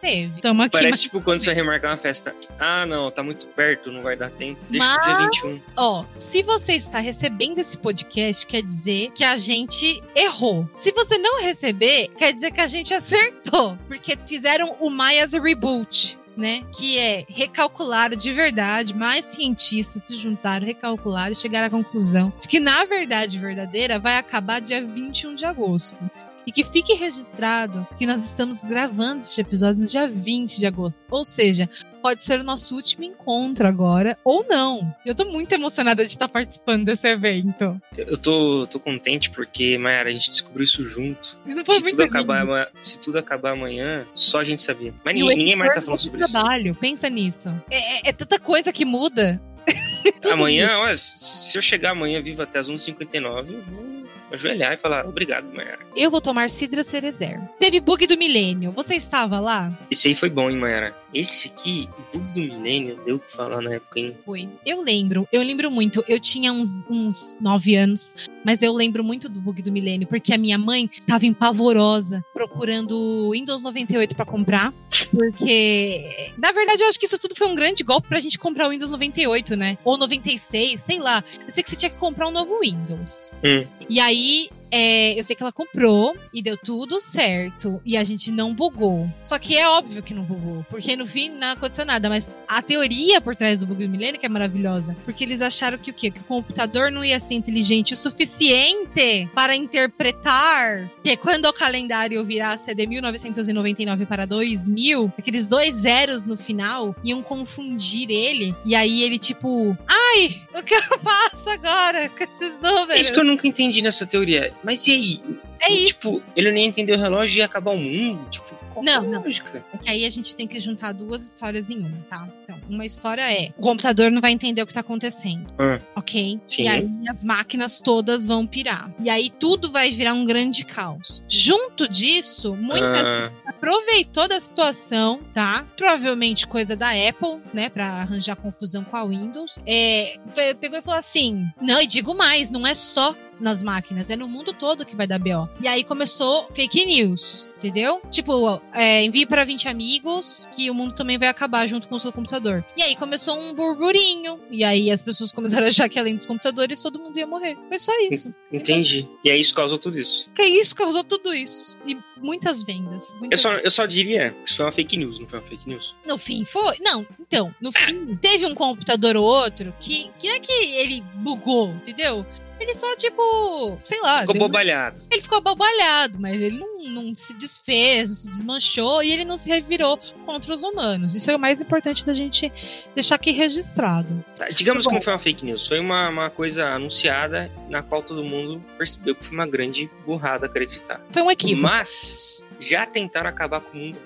[0.00, 0.40] Teve.
[0.40, 0.72] Tamo aqui.
[0.72, 2.34] Parece mas- tipo quando você remarcar uma festa.
[2.58, 4.60] Ah, não, tá muito perto, não vai dar tempo.
[4.70, 5.60] Deixa pro dia Mas- 21.
[5.76, 10.68] Ó, se você está recebendo esse podcast, quer dizer que a gente errou.
[10.72, 13.76] Se você não receber, quer dizer que a gente acertou.
[13.88, 16.18] Porque fizeram o Maias Reboot.
[16.36, 16.62] Né?
[16.72, 22.48] Que é recalcular de verdade, mais cientistas se juntaram, recalcularam e chegaram à conclusão de
[22.48, 25.98] que, na verdade verdadeira, vai acabar dia 21 de agosto.
[26.46, 30.98] E que fique registrado que nós estamos gravando este episódio no dia 20 de agosto.
[31.10, 31.68] Ou seja,
[32.02, 34.92] pode ser o nosso último encontro agora, ou não.
[35.04, 37.80] Eu tô muito emocionada de estar participando desse evento.
[37.96, 41.36] Eu tô, tô contente porque, Mayara, a gente descobriu isso junto.
[41.46, 42.52] Isso Se tudo, acabar, lindo.
[42.54, 44.94] ama- se tudo acabar amanhã, só a gente sabia.
[45.04, 46.32] Mas ninguém, ninguém mais tá falando sobre isso.
[46.32, 47.54] trabalho, pensa nisso.
[47.70, 49.40] É, é- é tanta coisa que muda.
[50.32, 54.00] Amanhã, olha, se eu chegar amanhã vivo até as 1h59, eu vou
[54.32, 55.80] ajoelhar e falar obrigado, Mayara.
[55.96, 57.40] Eu vou tomar Cidra Cerezer.
[57.58, 58.72] Teve bug do milênio.
[58.72, 59.76] Você estava lá?
[59.90, 60.96] Esse aí foi bom, hein, Mayara?
[61.12, 64.16] Esse aqui, bug do milênio, deu o que falar na época, hein?
[64.24, 64.48] Foi.
[64.64, 66.04] Eu lembro, eu lembro muito.
[66.06, 68.14] Eu tinha uns, uns nove anos,
[68.44, 72.96] mas eu lembro muito do bug do milênio, porque a minha mãe estava empavorosa procurando
[72.96, 74.72] o Windows 98 para comprar.
[75.10, 78.66] Porque, na verdade, eu acho que isso tudo foi um grande golpe pra gente comprar
[78.66, 79.76] o Windows 98, né?
[79.84, 81.22] Ou 96, sei lá.
[81.44, 83.30] Eu sei que você tinha que comprar um novo Windows.
[83.44, 83.66] Hum.
[83.88, 84.59] E aí, いい。
[84.70, 87.80] É, eu sei que ela comprou e deu tudo certo.
[87.84, 89.08] E a gente não bugou.
[89.22, 90.64] Só que é óbvio que não bugou.
[90.70, 92.08] Porque no fim não aconteceu nada.
[92.08, 94.96] Mas a teoria por trás do bug do milênio que é maravilhosa.
[95.04, 96.10] Porque eles acharam que o quê?
[96.10, 102.24] Que o computador não ia ser inteligente o suficiente para interpretar que quando o calendário
[102.24, 108.54] virasse de 1999 para 2000, aqueles dois zeros no final iam confundir ele.
[108.64, 112.96] E aí ele, tipo, ai, o que eu faço agora com esses números?
[112.96, 114.52] É isso que eu nunca entendi nessa teoria.
[114.62, 115.22] Mas e aí?
[115.60, 116.12] É isso.
[116.12, 118.28] Tipo, ele nem entendeu o relógio e ia acabar o mundo?
[118.30, 119.22] Tipo, qual Não, é não.
[119.22, 119.64] lógica?
[119.72, 122.26] É que aí a gente tem que juntar duas histórias em uma, tá?
[122.44, 125.50] Então, uma história é: o computador não vai entender o que tá acontecendo.
[125.58, 125.78] Ah.
[125.96, 126.40] Ok?
[126.46, 126.62] Sim.
[126.62, 128.90] E aí as máquinas todas vão pirar.
[129.00, 131.22] E aí tudo vai virar um grande caos.
[131.28, 135.64] Junto disso, muita Ah, aproveitou da situação, tá?
[135.76, 137.68] Provavelmente coisa da Apple, né?
[137.68, 139.58] Pra arranjar confusão com a Windows.
[139.66, 144.10] É, pe- pegou e falou assim: não, e digo mais, não é só nas máquinas,
[144.10, 145.48] é no mundo todo que vai dar BO.
[145.62, 147.48] E aí começou fake news.
[147.60, 148.00] Entendeu?
[148.10, 152.00] Tipo, é, envie para 20 amigos que o mundo também vai acabar junto com o
[152.00, 152.64] seu computador.
[152.74, 154.40] E aí começou um burburinho.
[154.50, 157.56] E aí as pessoas começaram a achar que além dos computadores todo mundo ia morrer.
[157.68, 158.34] Foi só isso.
[158.50, 159.06] entendi.
[159.22, 160.30] E aí isso causou tudo isso.
[160.34, 161.76] Que isso causou tudo isso.
[161.84, 163.12] E muitas vendas.
[163.12, 165.46] Eu Muitas só, eu só diria que isso foi uma fake news, não foi uma
[165.46, 165.94] fake news.
[166.06, 166.78] No fim foi.
[166.80, 171.02] Não, então, no fim, teve um computador ou outro que, que não é que ele
[171.16, 172.24] bugou, entendeu?
[172.60, 174.18] Ele só, tipo, sei lá.
[174.18, 175.02] Ficou bobalhado.
[175.10, 179.38] Ele ficou abobalhado, mas ele não, não se desfez, não se desmanchou e ele não
[179.38, 181.14] se revirou contra os humanos.
[181.14, 182.52] Isso é o mais importante da gente
[182.94, 184.22] deixar aqui registrado.
[184.36, 184.92] Tá, Digamos Bom.
[184.92, 189.14] não foi uma fake news, foi uma, uma coisa anunciada na qual todo mundo percebeu
[189.14, 191.00] que foi uma grande burrada acreditar.
[191.10, 191.62] Foi um equívoco.
[191.62, 193.98] Mas já tentaram acabar com o mundo,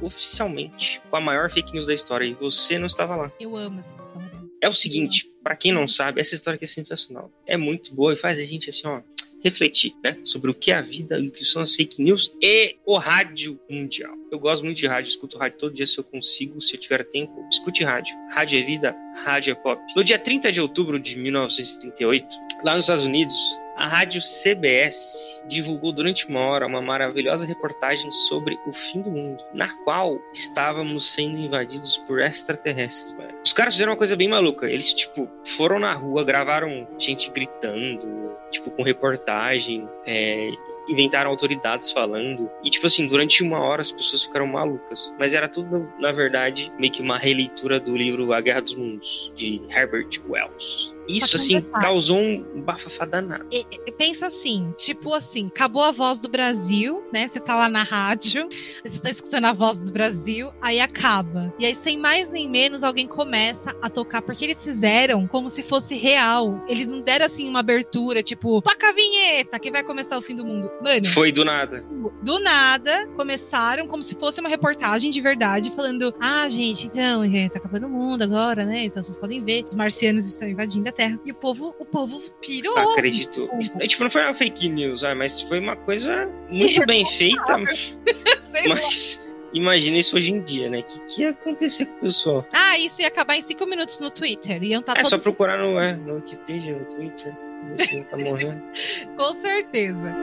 [0.00, 3.30] oficialmente, com a maior fake news da história e você não estava lá.
[3.38, 4.47] Eu amo essa história.
[4.60, 7.30] É o seguinte, pra quem não sabe, essa história aqui é sensacional.
[7.46, 9.00] É muito boa e faz a gente assim, ó,
[9.42, 12.32] refletir, né, sobre o que é a vida e o que são as fake news
[12.42, 14.12] e o rádio mundial.
[14.30, 17.04] Eu gosto muito de rádio, escuto rádio todo dia se eu consigo, se eu tiver
[17.04, 18.16] tempo, escute rádio.
[18.30, 19.80] Rádio é vida, rádio é pop.
[19.94, 22.26] No dia 30 de outubro de 1938,
[22.64, 23.34] lá nos Estados Unidos,
[23.78, 29.42] a rádio CBS divulgou durante uma hora uma maravilhosa reportagem sobre o fim do mundo,
[29.54, 33.12] na qual estávamos sendo invadidos por extraterrestres.
[33.12, 33.38] velho.
[33.44, 34.68] Os caras fizeram uma coisa bem maluca.
[34.68, 40.50] Eles, tipo, foram na rua, gravaram gente gritando, tipo, com reportagem, é,
[40.88, 42.50] inventaram autoridades falando.
[42.64, 45.14] E, tipo assim, durante uma hora as pessoas ficaram malucas.
[45.16, 49.32] Mas era tudo, na verdade, meio que uma releitura do livro A Guerra dos Mundos,
[49.36, 50.97] de Herbert Wells.
[51.08, 53.46] Isso, um assim, causou um bafafá danado.
[53.50, 57.26] E- e pensa assim, tipo assim, acabou a voz do Brasil, né?
[57.26, 58.48] Você tá lá na rádio,
[58.84, 61.52] você tá escutando a voz do Brasil, aí acaba.
[61.58, 65.62] E aí, sem mais nem menos, alguém começa a tocar, porque eles fizeram como se
[65.62, 66.62] fosse real.
[66.68, 70.34] Eles não deram assim uma abertura, tipo, toca a vinheta que vai começar o fim
[70.34, 70.70] do mundo.
[70.82, 71.84] Mano, Foi do nada.
[72.22, 77.48] do nada, começaram como se fosse uma reportagem de verdade, falando: Ah, gente, então, é,
[77.48, 78.84] tá acabando o mundo agora, né?
[78.84, 81.16] Então vocês podem ver, os marcianos estão invadindo a Terra.
[81.24, 82.76] E o povo, o povo pirou.
[82.76, 83.48] Acredito.
[83.86, 87.56] Tipo, não foi uma fake news, ah, mas foi uma coisa muito bem feita.
[88.68, 89.26] mas.
[89.54, 90.80] Imagina isso hoje em dia, né?
[90.80, 92.46] O que, que ia acontecer com o pessoal?
[92.52, 94.62] Ah, isso ia acabar em cinco minutos no Twitter.
[94.62, 97.34] Iam tá é só procurar no, é, no Wikipedia, no Twitter.
[97.76, 98.60] Você tá morrendo.
[99.16, 100.14] com certeza.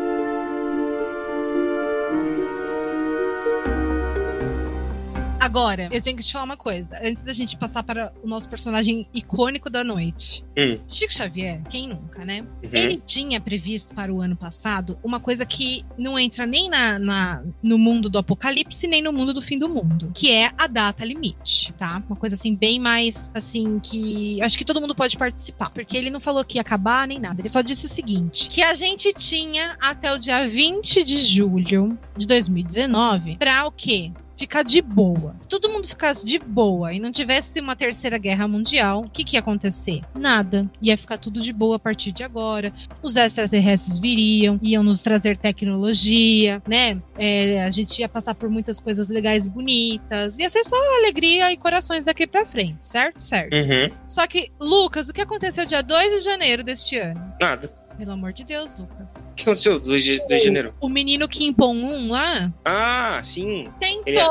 [5.46, 7.00] Agora, eu tenho que te falar uma coisa.
[7.04, 10.44] Antes da gente passar para o nosso personagem icônico da noite.
[10.58, 10.80] Hum.
[10.88, 12.42] Chico Xavier, quem nunca, né?
[12.42, 12.70] Uhum.
[12.74, 17.44] Ele tinha previsto para o ano passado uma coisa que não entra nem na, na,
[17.62, 20.12] no mundo do apocalipse, nem no mundo do fim do mundo.
[20.16, 22.02] Que é a data limite, tá?
[22.08, 24.42] Uma coisa assim, bem mais, assim, que...
[24.42, 25.70] Acho que todo mundo pode participar.
[25.70, 27.40] Porque ele não falou que ia acabar nem nada.
[27.40, 28.50] Ele só disse o seguinte.
[28.50, 34.12] Que a gente tinha até o dia 20 de julho de 2019 para o quê?
[34.38, 35.36] Ficar de boa.
[35.40, 39.24] Se todo mundo ficasse de boa e não tivesse uma terceira guerra mundial, o que,
[39.24, 40.02] que ia acontecer?
[40.14, 40.70] Nada.
[40.82, 42.74] Ia ficar tudo de boa a partir de agora.
[43.02, 47.02] Os extraterrestres viriam, iam nos trazer tecnologia, né?
[47.18, 50.38] É, a gente ia passar por muitas coisas legais e bonitas.
[50.40, 53.20] Ia ser só alegria e corações daqui pra frente, certo?
[53.20, 53.54] Certo.
[53.54, 53.92] Uhum.
[54.08, 57.34] Só que, Lucas, o que aconteceu dia 2 de janeiro deste ano?
[57.40, 57.85] Nada.
[57.98, 59.26] Pelo amor de Deus, Lucas.
[59.32, 60.74] O que aconteceu 2 de, de, janeiro?
[60.80, 62.52] O menino Kim Pong-un lá.
[62.64, 63.68] Ah, sim.
[63.80, 64.30] Tentou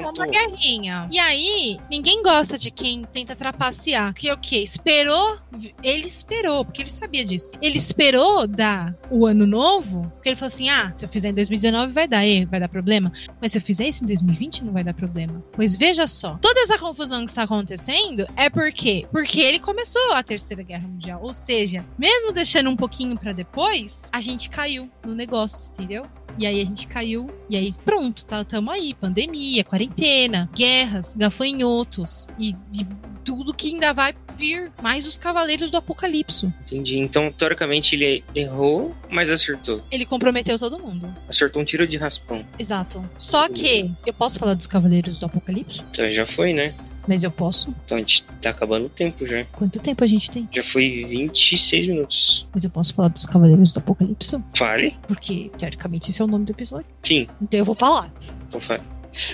[0.00, 1.08] uma guerrinha.
[1.10, 4.12] E aí, ninguém gosta de quem tenta trapacear.
[4.14, 4.58] Que o quê?
[4.58, 5.38] Esperou.
[5.82, 7.50] Ele esperou, porque ele sabia disso.
[7.60, 11.34] Ele esperou dar o ano novo, porque ele falou assim: ah, se eu fizer em
[11.34, 13.12] 2019 vai dar, vai dar problema.
[13.40, 15.42] Mas se eu fizer isso em 2020 não vai dar problema.
[15.52, 20.22] Pois veja só, toda essa confusão que está acontecendo é porque porque ele começou a
[20.22, 24.90] Terceira Guerra Mundial, ou seja, mesmo deixando um pouquinho pouquinho para depois, a gente caiu
[25.06, 26.04] no negócio, entendeu?
[26.36, 32.26] E aí a gente caiu, e aí pronto, tá, tamo aí, pandemia, quarentena, guerras, gafanhotos
[32.38, 32.86] e, e
[33.24, 36.46] tudo que ainda vai vir, mais os cavaleiros do apocalipse.
[36.62, 36.98] Entendi.
[36.98, 39.82] Então, teoricamente, ele errou, mas acertou.
[39.90, 41.14] Ele comprometeu todo mundo.
[41.28, 42.44] Acertou um tiro de raspão.
[42.58, 43.04] Exato.
[43.18, 45.82] Só que, eu posso falar dos cavaleiros do apocalipse?
[45.90, 46.72] Então, já foi, né?
[47.08, 47.74] Mas eu posso?
[47.86, 49.42] Então a gente tá acabando o tempo já.
[49.46, 50.46] Quanto tempo a gente tem?
[50.52, 52.46] Já foi 26 minutos.
[52.54, 54.36] Mas eu posso falar dos Cavaleiros do Apocalipse?
[54.54, 54.94] Fale.
[55.06, 56.86] Porque, teoricamente, esse é o nome do episódio.
[57.02, 57.26] Sim.
[57.40, 58.12] Então eu vou falar.
[58.46, 58.82] Então fale.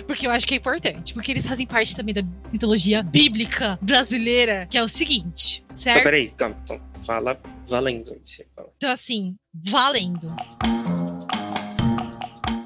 [0.06, 1.12] Porque eu acho que é importante.
[1.12, 5.98] Porque eles fazem parte também da mitologia bíblica brasileira, que é o seguinte, certo?
[5.98, 6.56] Então, peraí, calma.
[6.62, 7.36] Então, fala
[7.68, 8.16] valendo.
[8.22, 8.68] Você fala.
[8.76, 10.32] Então, assim, valendo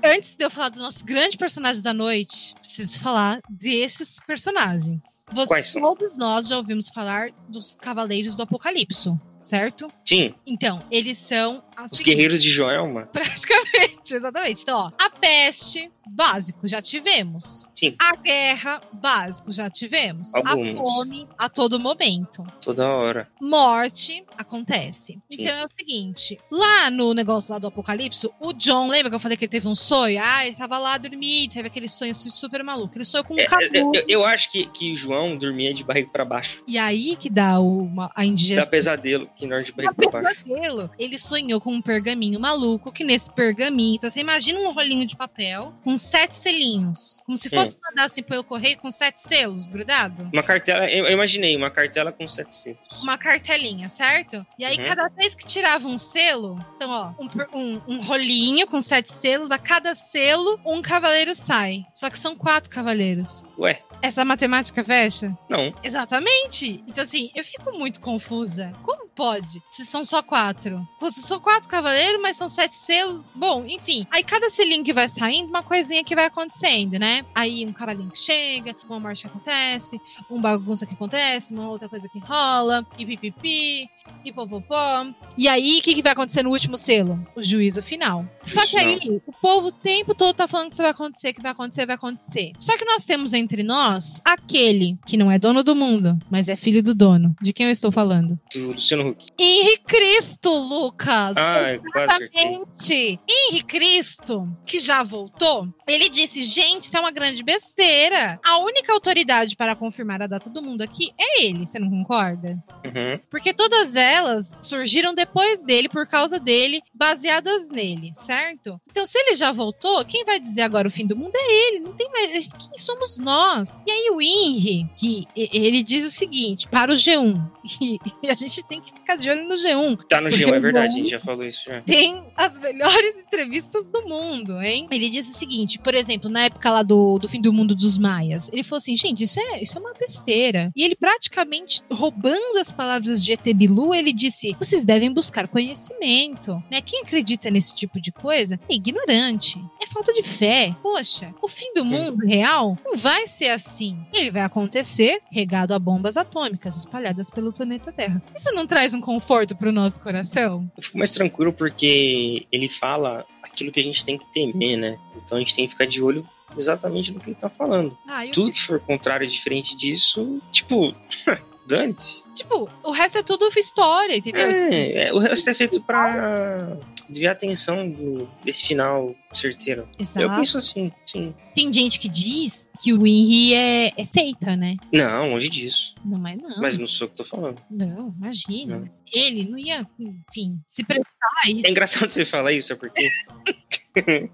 [0.08, 5.24] antes de eu falar do nosso grande personagem da noite, preciso falar desses personagens.
[5.32, 9.10] Você, todos nós já ouvimos falar dos Cavaleiros do Apocalipse
[9.48, 9.88] certo?
[10.04, 10.34] Sim.
[10.46, 13.08] Então, eles são os seguinte, guerreiros de Joelma.
[13.12, 14.62] Praticamente, exatamente.
[14.62, 17.68] Então, ó, a peste, básico, já tivemos.
[17.74, 17.94] Sim.
[17.98, 20.34] A guerra, básico, já tivemos.
[20.34, 20.68] Alguns.
[20.68, 22.44] A fome, a todo momento.
[22.60, 23.28] Toda hora.
[23.40, 25.12] Morte, acontece.
[25.12, 25.22] Sim.
[25.30, 29.20] Então é o seguinte, lá no negócio lá do Apocalipse, o John, lembra que eu
[29.20, 30.20] falei que ele teve um sonho?
[30.22, 32.96] Ah, ele tava lá dormindo, teve aquele sonho super maluco.
[32.96, 36.08] Ele sonhou com um é, é eu, eu, acho que, que João dormia de barriga
[36.10, 36.62] para baixo.
[36.66, 38.64] E aí que dá uma, a indigestão.
[38.64, 40.44] Dá pesadelo, que nós de barriga dá pra baixo.
[40.44, 40.90] Pesadelo.
[40.98, 45.16] Ele sonhou com um pergaminho maluco, que nesse pergaminho, então você imagina um rolinho de
[45.16, 47.20] papel com sete selinhos.
[47.24, 47.80] Como se fosse hum.
[47.88, 50.28] mandar assim pelo correio com sete selos grudado.
[50.32, 52.78] Uma cartela, eu imaginei, uma cartela com sete selos.
[53.02, 54.44] Uma cartelinha, certo?
[54.58, 54.84] E aí, uhum.
[54.84, 59.50] cada vez que tirava um selo, então, ó, um, um, um, rolinho com sete selos,
[59.50, 61.84] a cada selo, um cavaleiro sai.
[61.94, 63.46] Só que são quatro cavaleiros.
[63.58, 63.82] Ué.
[64.00, 65.36] Essa matemática fecha?
[65.48, 65.74] Não.
[65.82, 66.82] Exatamente.
[66.86, 68.72] Então, assim, eu fico muito confusa.
[68.82, 69.60] Como pode?
[69.66, 70.86] Se são só quatro.
[71.10, 73.26] Se são quatro cavaleiros, mas são sete selos.
[73.34, 74.06] Bom, enfim.
[74.12, 77.24] Aí cada selinho que vai saindo, uma coisinha que vai acontecendo, né?
[77.34, 81.88] Aí um cavalinho que chega, uma morte que acontece, um bagunça que acontece, uma outra
[81.88, 83.88] coisa que rola, e pipipi,
[84.24, 85.06] e popopó.
[85.36, 87.24] E aí, o que, que vai acontecer no último selo?
[87.36, 88.24] O juízo final.
[88.44, 91.42] Só que aí, o povo o tempo todo tá falando que isso vai acontecer, que
[91.42, 92.52] vai acontecer, vai acontecer.
[92.58, 96.56] Só que nós temos entre nós aquele que não é dono do mundo, mas é
[96.56, 97.34] filho do dono.
[97.40, 98.38] De quem eu estou falando?
[98.52, 99.26] Do Luciano Huck.
[99.38, 101.36] Henri Cristo, Lucas.
[101.36, 103.20] Ah, Exatamente.
[103.28, 108.40] Henri Cristo, que já voltou, ele disse: gente, isso é uma grande besteira.
[108.44, 111.66] A única autoridade para confirmar a data do mundo aqui é ele.
[111.66, 112.58] Você não concorda?
[112.84, 113.20] Uhum.
[113.30, 118.80] Porque todas elas surgiram depois dele, por causa dele, baseadas nele, certo?
[118.90, 121.80] Então, se ele já voltou, quem vai dizer agora o fim do mundo é ele.
[121.80, 122.48] Não tem mais.
[122.48, 123.78] Quem somos nós?
[123.86, 127.40] E aí, o Henry, que ele diz o seguinte: para o G1,
[128.22, 129.98] e a gente tem que ficar de olho no G1.
[130.08, 131.82] Tá no G1, é verdade, a gente já falou isso já.
[131.82, 134.86] Tem as melhores entrevistas do mundo, hein?
[134.90, 137.98] Ele disse o seguinte, por exemplo, na época lá do, do fim do mundo dos
[137.98, 140.72] maias, ele falou assim, gente, isso é, isso é uma besteira.
[140.74, 146.62] E ele praticamente, roubando as palavras de ET Bilu, ele disse, vocês devem buscar conhecimento,
[146.70, 146.80] né?
[146.80, 150.74] Quem acredita nesse tipo de coisa é ignorante, é falta de fé.
[150.82, 153.98] Poxa, o fim do mundo real não vai ser assim.
[154.12, 158.22] Ele vai acontecer regado a bombas atômicas espalhadas pelo planeta Terra.
[158.36, 160.70] Isso não traz um conforto pro nosso coração?
[160.76, 164.98] Eu fico mais tranquilo porque ele fala aquilo que a gente tem que temer, né?
[165.16, 167.96] Então a gente tem que ficar de olho exatamente no que ele tá falando.
[168.06, 170.94] Ah, Tudo que for contrário e diferente disso, tipo,
[171.68, 172.24] dane-se.
[172.34, 174.40] Tipo, o resto é tudo história, entendeu?
[174.48, 176.76] É, é, o resto é feito pra
[177.08, 179.88] desviar a atenção do- desse final certeiro.
[179.98, 180.36] Eu Exato.
[180.36, 181.34] penso assim, sim.
[181.54, 184.76] Tem gente que diz que o Henry é, é seita, né?
[184.92, 185.94] Não, longe disso.
[186.04, 186.60] Não é não.
[186.60, 187.60] Mas não sou eu que tô falando.
[187.70, 188.78] Não, imagina.
[188.78, 188.90] Não.
[189.12, 191.06] Ele não ia, enfim, se prestar
[191.44, 191.66] a isso.
[191.66, 194.30] É engraçado você falar isso, sabe por quê?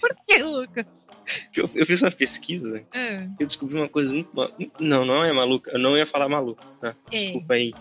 [0.00, 1.06] Por que, Lucas?
[1.54, 4.30] Eu, eu fiz uma pesquisa, É, eu descobri uma coisa muito.
[4.78, 5.70] Não, não é maluca.
[5.70, 6.96] Eu não ia falar maluco, tá?
[7.10, 7.16] É.
[7.16, 7.72] Desculpa aí.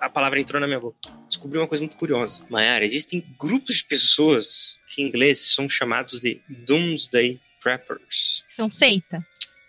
[0.00, 0.96] A palavra entrou na minha boca.
[1.26, 2.44] Descobri uma coisa muito curiosa.
[2.48, 8.44] Mayara, existem grupos de pessoas que em inglês são chamados de Doomsday Preppers.
[8.48, 9.24] São seita.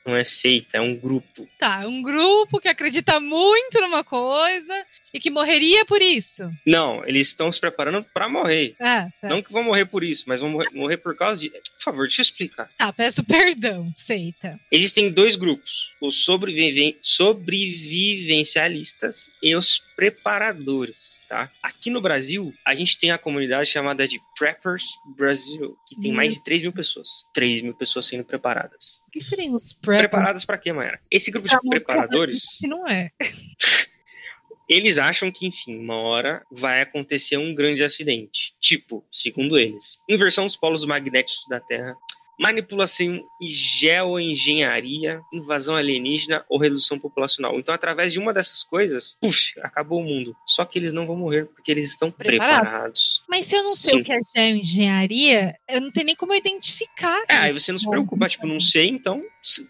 [0.09, 1.47] Não é seita, é um grupo.
[1.59, 4.73] Tá, um grupo que acredita muito numa coisa
[5.13, 6.49] e que morreria por isso.
[6.65, 8.75] Não, eles estão se preparando pra morrer.
[8.79, 9.29] Ah, tá.
[9.29, 11.51] Não que vão morrer por isso, mas vão morrer, morrer por causa de.
[11.79, 12.69] Por favor, deixa eu explicar.
[12.77, 14.59] Tá, peço perdão, seita.
[14.69, 21.49] Existem dois grupos: os sobreviven- sobrevivencialistas e os preparadores, tá?
[21.63, 24.83] Aqui no Brasil, a gente tem a comunidade chamada de Preppers
[25.17, 26.15] Brasil, que tem Hum.
[26.15, 27.07] mais de 3 mil pessoas.
[27.33, 29.01] 3 mil pessoas sendo preparadas.
[29.07, 30.09] O que seriam os preppers?
[30.09, 30.99] Preparadas pra quê, Mayara?
[31.09, 33.09] Esse grupo de Pra mostrar preparadores, Que não é.
[34.69, 38.53] eles acham que, enfim, uma hora vai acontecer um grande acidente.
[38.59, 41.95] Tipo, segundo eles, inversão dos polos magnéticos da Terra,
[42.39, 47.59] manipulação e geoengenharia, invasão alienígena ou redução populacional.
[47.59, 50.35] Então, através de uma dessas coisas, puf, acabou o mundo.
[50.45, 52.59] Só que eles não vão morrer porque eles estão Preparados.
[52.59, 53.23] preparados.
[53.29, 54.01] Mas se eu não sei Sim.
[54.01, 57.23] o que é geoengenharia, eu não tenho nem como identificar.
[57.27, 59.21] É, aí você não se preocupa, tipo, não sei, então,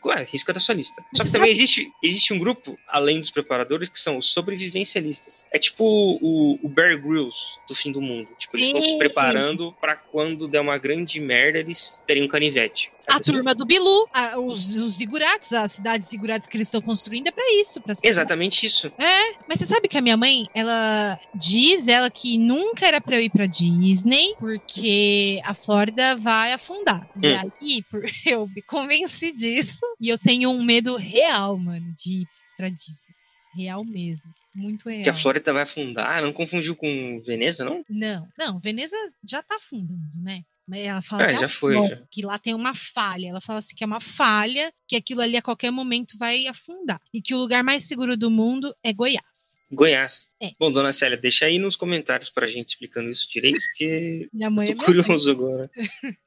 [0.05, 1.03] ué, risca da sua lista.
[1.15, 5.45] Só que também existe, existe um grupo, além dos preparadores, que são os sobrevivencialistas.
[5.51, 8.29] É tipo o, o Bear Grylls do fim do mundo.
[8.37, 12.58] Tipo, eles estão se preparando pra quando der uma grande merda, eles terem um canivete.
[13.07, 17.27] A turma do Bilu, a- os, os zigurates, as cidades zigurates que eles estão construindo
[17.27, 17.81] é pra isso.
[17.81, 18.17] pras pessoas.
[18.17, 18.91] Exatamente isso.
[18.97, 23.15] É, mas você sabe que a minha mãe, ela diz ela que nunca era pra
[23.17, 27.09] eu ir pra Disney, porque a Flórida vai afundar.
[27.21, 27.51] E Hum.
[27.61, 32.27] aí, por- eu me convenci disso, e eu tenho um medo real, mano, de ir
[32.57, 33.13] pra Disney.
[33.55, 34.31] Real mesmo.
[34.53, 35.03] Muito real.
[35.03, 36.21] Que a Flórida vai afundar.
[36.21, 37.83] Não confundiu com Veneza, não?
[37.89, 38.95] Não, não, Veneza
[39.27, 40.41] já tá afundando, né?
[40.77, 41.97] Ela fala É, que, já foi, bom, já.
[42.11, 43.27] que lá tem uma falha.
[43.29, 46.99] Ela fala assim que é uma falha, que aquilo ali a qualquer momento vai afundar.
[47.13, 49.57] E que o lugar mais seguro do mundo é Goiás.
[49.71, 50.29] Goiás.
[50.41, 50.51] É.
[50.59, 54.67] Bom, dona Célia, deixa aí nos comentários pra gente explicando isso direito, porque Minha mãe
[54.67, 55.03] tô é minha mãe.
[55.03, 55.69] curioso agora.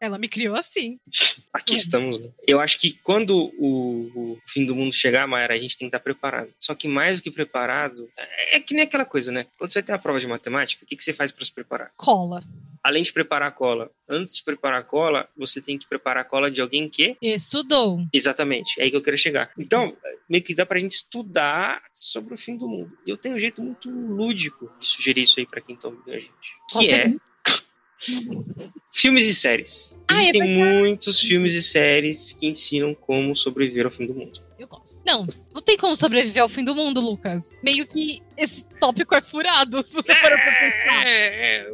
[0.00, 0.98] Ela me criou assim.
[1.52, 1.76] Aqui É.
[1.76, 2.30] estamos, né?
[2.46, 5.94] Eu acho que quando o, o fim do mundo chegar, Mayara, a gente tem que
[5.96, 6.50] estar preparado.
[6.58, 9.46] Só que mais do que preparado, é, é que nem aquela coisa, né?
[9.58, 11.90] Quando você tem a prova de matemática, o que, que você faz para se preparar?
[11.96, 12.42] Cola.
[12.82, 16.26] Além de preparar a cola, antes de preparar a cola, você tem que preparar a
[16.26, 17.16] cola de alguém que.
[17.20, 18.00] Estudou.
[18.12, 19.50] Exatamente, é aí que eu quero chegar.
[19.58, 19.94] Então,
[20.28, 22.96] meio que dá pra gente estudar sobre o fim do mundo.
[23.06, 26.10] E eu tenho um jeito muito lúdico de sugerir isso aí pra quem tá ouvindo
[26.10, 26.30] a gente.
[26.70, 27.14] Que é
[28.90, 29.96] filmes e séries.
[30.08, 30.78] Ah, é Existem verdade.
[30.78, 34.42] muitos filmes e séries que ensinam como sobreviver ao fim do mundo.
[34.58, 35.02] Eu gosto.
[35.06, 37.58] Não, não tem como sobreviver ao fim do mundo, Lucas.
[37.62, 41.06] Meio que esse tópico é furado, se você for pra pensar.
[41.06, 41.70] É, é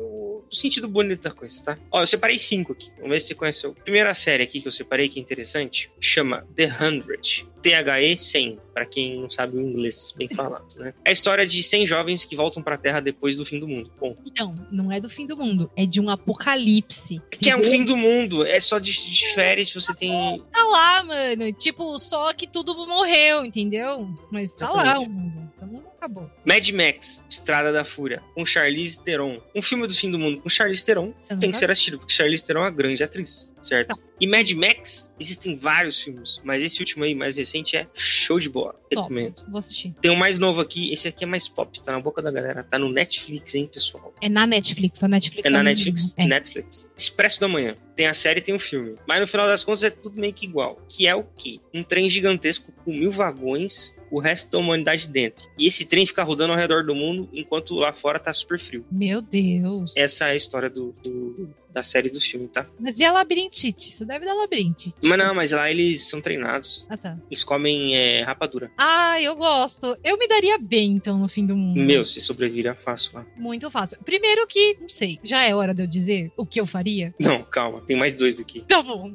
[0.51, 1.79] o sentido bonito da coisa, tá?
[1.91, 2.91] Ó, eu separei cinco aqui.
[2.97, 3.67] Vamos ver se você conhece.
[3.67, 7.47] A primeira série aqui que eu separei, que é interessante, chama The Hundred.
[7.63, 10.95] THE 100, pra quem não sabe o inglês bem falado, né?
[11.05, 13.91] É a história de 100 jovens que voltam pra Terra depois do fim do mundo.
[13.99, 17.21] Bom, Então, não é do fim do mundo, é de um apocalipse.
[17.31, 17.79] que é um entendeu?
[17.79, 18.47] fim do mundo.
[18.47, 20.41] É só de, de férias você tem.
[20.53, 21.53] Tá lá, mano.
[21.55, 24.09] Tipo, só que tudo morreu, entendeu?
[24.31, 25.46] Mas tá lá o mundo.
[25.83, 26.31] Não acabou.
[26.45, 29.41] Mad Max, Estrada da Fúria, com Charlize Theron.
[29.55, 32.12] Um filme do fim do mundo com Charlize Theron tem que tá- ser assistido, porque
[32.12, 33.99] Charlize Theron é uma grande atriz, certo?
[34.21, 38.49] E Mad Max, existem vários filmes, mas esse último aí, mais recente, é show de
[38.49, 38.75] bola.
[38.91, 39.43] Recomendo.
[39.49, 39.93] Vou assistir.
[40.01, 42.62] Tem um mais novo aqui, esse aqui é mais pop, tá na boca da galera.
[42.65, 44.15] Tá no Netflix, hein, pessoal?
[44.23, 45.03] É na Netflix.
[45.03, 46.15] A Netflix É na um- Netflix?
[46.17, 46.27] É.
[46.27, 46.89] Netflix.
[46.97, 47.77] Expresso da Manhã.
[47.95, 48.95] Tem a série e tem o filme.
[49.07, 50.81] Mas no final das contas é tudo meio que igual.
[50.89, 51.61] Que é o quê?
[51.75, 55.49] Um trem gigantesco com mil vagões o resto da humanidade dentro.
[55.59, 58.85] E esse trem fica rodando ao redor do mundo enquanto lá fora tá super frio.
[58.90, 59.97] Meu Deus.
[59.97, 62.66] Essa é a história do, do da série do filme, tá?
[62.81, 63.90] Mas e a labirintite?
[63.90, 64.97] Isso deve dar labirintite.
[65.05, 66.87] Mas não, mas lá eles são treinados.
[66.88, 67.19] Ah, tá.
[67.31, 68.71] Eles comem é, rapadura.
[68.79, 69.95] Ah, eu gosto.
[70.03, 71.79] Eu me daria bem, então, no fim do mundo.
[71.79, 73.27] Meu, se sobreviver é fácil lá.
[73.37, 73.99] Muito fácil.
[74.03, 77.14] Primeiro que, não sei, já é hora de eu dizer o que eu faria?
[77.20, 77.83] Não, calma.
[77.83, 78.62] Tem mais dois aqui.
[78.62, 79.12] Tá bom.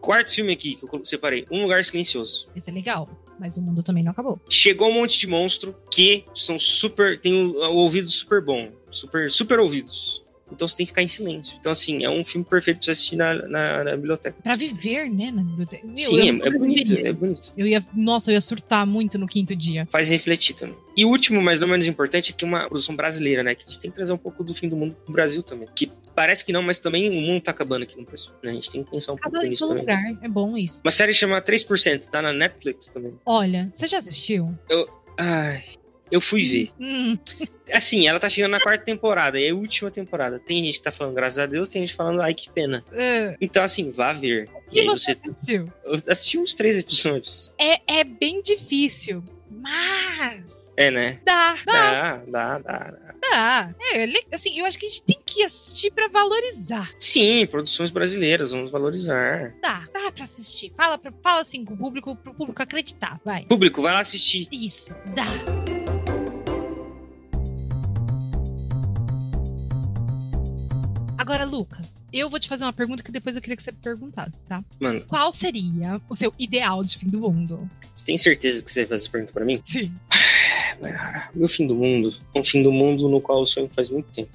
[0.00, 1.44] Quarto filme aqui que eu separei.
[1.50, 2.48] Um Lugar Silencioso.
[2.54, 3.08] Esse é legal.
[3.38, 4.40] Mas o mundo também não acabou.
[4.48, 7.20] Chegou um monte de monstro que são super.
[7.20, 8.70] tem o, o ouvido super bom.
[8.90, 10.24] Super, super ouvidos.
[10.50, 11.56] Então você tem que ficar em silêncio.
[11.58, 14.36] Então, assim, é um filme perfeito pra você assistir na, na, na biblioteca.
[14.42, 15.84] Pra viver, né, na biblioteca.
[15.84, 17.52] Meu, Sim, eu é, é bonito, é bonito.
[17.56, 19.88] Eu ia, nossa, eu ia surtar muito no quinto dia.
[19.90, 20.76] Faz refletir também.
[20.96, 23.54] E o último, mas não menos importante, é que uma produção brasileira, né?
[23.54, 25.68] Que a gente tem que trazer um pouco do fim do mundo pro Brasil também.
[25.74, 28.30] Que parece que não, mas também o mundo tá acabando aqui no Brasil.
[28.42, 28.50] Né?
[28.50, 29.82] A gente tem que pensar um pouco nisso também.
[29.82, 30.80] lugar é bom isso.
[30.84, 33.14] Uma série chama 3%, tá na Netflix também.
[33.24, 34.52] Olha, você já assistiu?
[35.18, 35.62] Ai,
[36.10, 36.70] eu fui ver.
[36.80, 37.16] Hum,
[37.72, 40.38] Assim, ela tá chegando na quarta temporada, e é a última temporada.
[40.38, 42.84] Tem gente que tá falando graças a Deus, tem gente falando ai que pena.
[42.92, 43.36] é.
[43.40, 44.48] Então, assim, vá ver.
[44.72, 45.30] E E você você.
[45.30, 45.72] assistiu?
[45.84, 47.52] Eu assisti uns três episódios.
[47.58, 49.22] É, é bem difícil,
[49.66, 51.20] mas É, né?
[51.24, 52.78] dá, dá, Dá, dá, dá.
[52.78, 53.04] dá.
[53.30, 53.74] dá.
[53.94, 56.90] É, assim, eu acho que a gente tem que assistir pra valorizar.
[56.98, 59.52] Sim, produções brasileiras, vamos valorizar.
[59.60, 60.72] Dá, dá pra assistir.
[60.76, 63.44] Fala, pra, fala assim com o público, pro público acreditar, vai.
[63.46, 64.48] Público, vai lá assistir.
[64.52, 65.65] Isso, dá.
[71.26, 74.40] Agora, Lucas, eu vou te fazer uma pergunta que depois eu queria que você perguntasse,
[74.48, 74.62] tá?
[74.78, 77.68] Mano, Qual seria o seu ideal de fim do mundo?
[77.96, 79.60] você tem certeza que você vai fazer essa pergunta pra mim?
[79.66, 79.92] Sim.
[81.34, 84.06] Meu fim do mundo é um fim do mundo no qual eu sonho faz muito
[84.12, 84.30] tempo.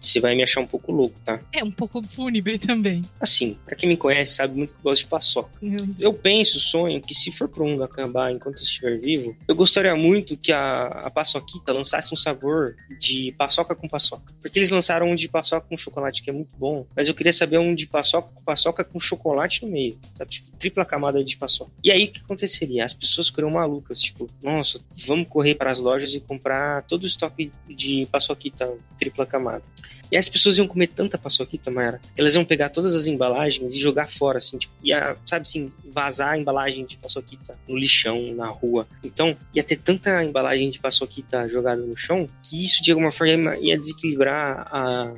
[0.00, 1.40] Você vai me achar um pouco louco, tá?
[1.52, 3.02] É um pouco fúnebre também.
[3.20, 5.50] Assim, pra quem me conhece, sabe muito que eu gosto de paçoca.
[5.60, 9.54] Meu Eu penso, sonho, que se for pro mundo acabar enquanto eu estiver vivo, eu
[9.54, 14.32] gostaria muito que a, a paçoquita lançasse um sabor de paçoca com paçoca.
[14.40, 16.86] Porque eles lançaram um de paçoca com chocolate, que é muito bom.
[16.94, 19.98] Mas eu queria saber um de paçoca com paçoca com chocolate no meio.
[20.16, 20.30] Sabe?
[20.30, 21.70] Tipo, tripla camada de paçoca.
[21.82, 22.84] E aí, o que aconteceria?
[22.84, 24.00] As pessoas ficariam malucas.
[24.00, 29.26] Tipo, nossa, vamos correr para as lojas e comprar todo o estoque de paçoquita tripla
[29.26, 29.62] camada.
[30.10, 33.80] E as pessoas iam comer tanta paçoquita, Mayara, elas iam pegar todas as embalagens e
[33.80, 38.46] jogar fora, assim, tipo, ia, sabe assim, vazar a embalagem de paçoquita no lixão, na
[38.46, 38.86] rua.
[39.02, 43.56] Então, ia ter tanta embalagem de paçoquita jogada no chão que isso, de alguma forma,
[43.58, 45.12] ia desequilibrar a,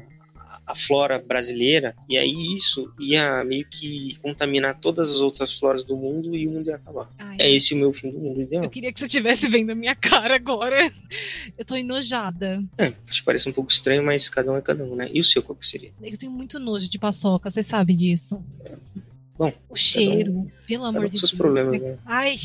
[0.69, 5.97] a flora brasileira, e aí isso ia meio que contaminar todas as outras floras do
[5.97, 7.09] mundo e o mundo ia acabar.
[7.19, 8.63] Ai, É esse o meu fim do mundo ideal.
[8.65, 10.93] Eu queria que você estivesse vendo a minha cara agora.
[11.57, 12.63] Eu tô enojada.
[12.77, 15.09] É, acho que parece um pouco estranho, mas cada um é cada um, né?
[15.13, 15.91] E o seu, qual que seria?
[16.03, 18.43] Eu tenho muito nojo de paçoca, você sabe disso.
[19.39, 21.33] Bom, O cheiro, pelo Cada amor um de Deus.
[21.33, 21.97] problemas, né?
[22.05, 22.37] Ai,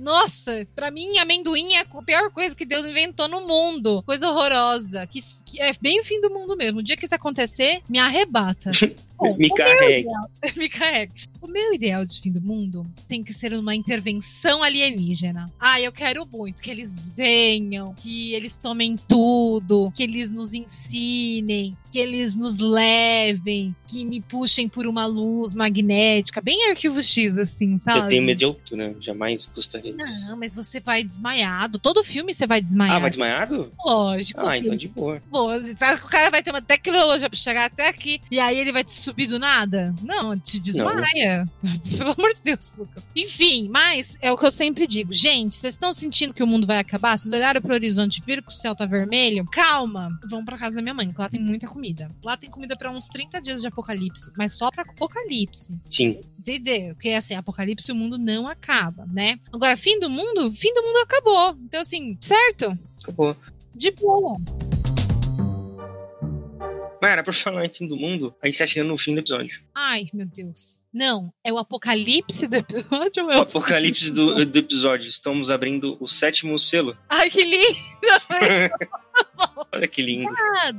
[0.00, 4.02] nossa, pra mim amendoim é a pior coisa que Deus inventou no mundo.
[4.04, 5.06] Coisa horrorosa.
[5.06, 6.80] Que, que é bem o fim do mundo mesmo.
[6.80, 8.70] O dia que isso acontecer, me arrebata.
[9.20, 9.50] Bom, Me meu-
[10.56, 11.12] me carrega.
[11.42, 15.52] O meu ideal de fim do mundo tem que ser uma intervenção alienígena.
[15.60, 21.76] Ah, eu quero muito que eles venham, que eles tomem tudo, que eles nos ensinem,
[21.90, 27.76] que eles nos levem, que me puxem por uma luz magnética, bem arquivo X, assim,
[27.76, 28.00] sabe?
[28.00, 30.28] Eu tenho medo de altura, jamais gostaria disso.
[30.28, 31.78] Não, mas você vai desmaiado.
[31.78, 32.96] Todo filme você vai desmaiar.
[32.96, 33.72] Ah, vai desmaiado?
[33.84, 34.40] Lógico.
[34.40, 35.22] Ah, então de boa.
[35.30, 38.38] Pô, você sabe que o cara vai ter uma tecnologia pra chegar até aqui e
[38.38, 39.94] aí ele vai te subir do nada?
[40.02, 41.48] Não, te desmaia.
[41.96, 43.04] Pelo amor de Deus, Lucas.
[43.14, 45.12] Enfim, mas é o que eu sempre digo.
[45.12, 47.18] Gente, vocês estão sentindo que o mundo vai acabar?
[47.18, 49.44] Vocês olharam pro horizonte e viram que o céu tá vermelho?
[49.46, 50.08] Calma.
[50.28, 52.10] Vão pra casa da minha mãe, que lá tem muita comida.
[52.24, 55.72] Lá tem comida pra uns 30 dias de apocalipse, mas só pra apocalipse.
[55.88, 56.20] Sim.
[56.38, 56.94] Entendeu?
[56.94, 59.38] Porque assim, apocalipse o mundo não acaba, né?
[59.52, 61.56] Agora, fim do mundo, fim do mundo acabou.
[61.64, 62.78] Então, assim, certo?
[63.02, 63.36] Acabou.
[63.74, 64.36] De boa.
[67.02, 69.62] Mayara, por falar em fim do mundo, a gente tá chegando no fim do episódio.
[69.74, 70.78] Ai, meu Deus.
[70.92, 75.08] Não, é o apocalipse do episódio ou é O apocalipse do, do episódio.
[75.08, 76.96] Estamos abrindo o sétimo selo.
[77.08, 77.76] Ai, que lindo,
[79.72, 80.34] Olha que lindo.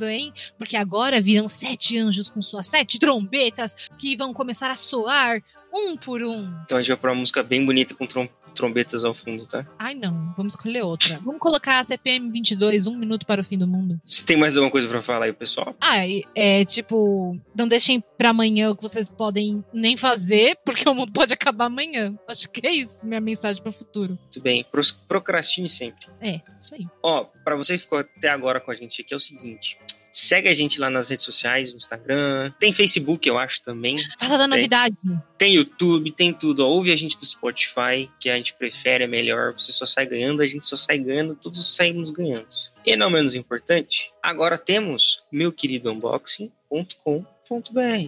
[0.06, 0.34] hein?
[0.58, 5.42] Porque agora virão sete anjos com suas sete trombetas que vão começar a soar
[5.74, 6.54] um por um.
[6.66, 9.66] Então a gente vai pôr uma música bem bonita com trom- trombetas ao fundo, tá?
[9.78, 11.20] Ai, não, vamos escolher outra.
[11.24, 14.00] Vamos colocar a CPM 22, um minuto para o fim do mundo.
[14.06, 15.76] Se tem mais alguma coisa pra falar aí, pessoal?
[15.80, 15.98] Ah,
[16.36, 21.12] é tipo, não deixem pra amanhã o que vocês podem nem fazer, porque o mundo
[21.12, 22.14] pode acabar amanhã.
[22.28, 24.18] Acho que é isso, minha mensagem para o futuro.
[24.22, 24.66] Muito bem.
[25.08, 26.08] Procrastine sempre.
[26.22, 26.88] É, isso aí.
[27.04, 29.78] Ó, pra você que ficou até agora com a gente aqui, é o seguinte.
[30.12, 32.52] Segue a gente lá nas redes sociais, no Instagram.
[32.60, 33.98] Tem Facebook, eu acho também.
[34.20, 34.96] Fala da novidade.
[35.38, 36.68] Tem YouTube, tem tudo.
[36.68, 39.54] Ouve a gente do Spotify, que a gente prefere, é melhor.
[39.54, 42.48] Você só sai ganhando, a gente só sai ganhando, todos saímos ganhando.
[42.86, 47.26] E não menos importante, agora temos meu querido unboxing.com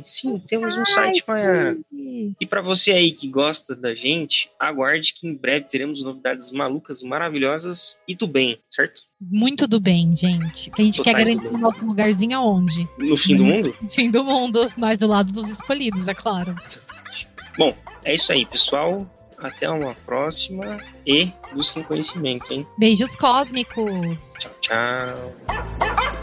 [0.03, 1.77] Sim, temos um site, Maia.
[2.39, 7.01] E para você aí que gosta da gente, aguarde que em breve teremos novidades malucas,
[7.01, 9.01] maravilhosas e do bem, certo?
[9.19, 10.69] Muito do bem, gente.
[10.71, 12.87] Que a gente Totais quer garantir o nosso lugarzinho aonde?
[12.97, 13.75] No fim do mundo?
[13.81, 16.55] No fim do mundo, mas do lado dos escolhidos, é claro.
[16.65, 17.27] Exatamente.
[17.57, 19.09] Bom, é isso aí, pessoal.
[19.37, 22.65] Até uma próxima e busquem conhecimento, hein?
[22.77, 24.33] Beijos cósmicos.
[24.39, 26.22] Tchau, tchau.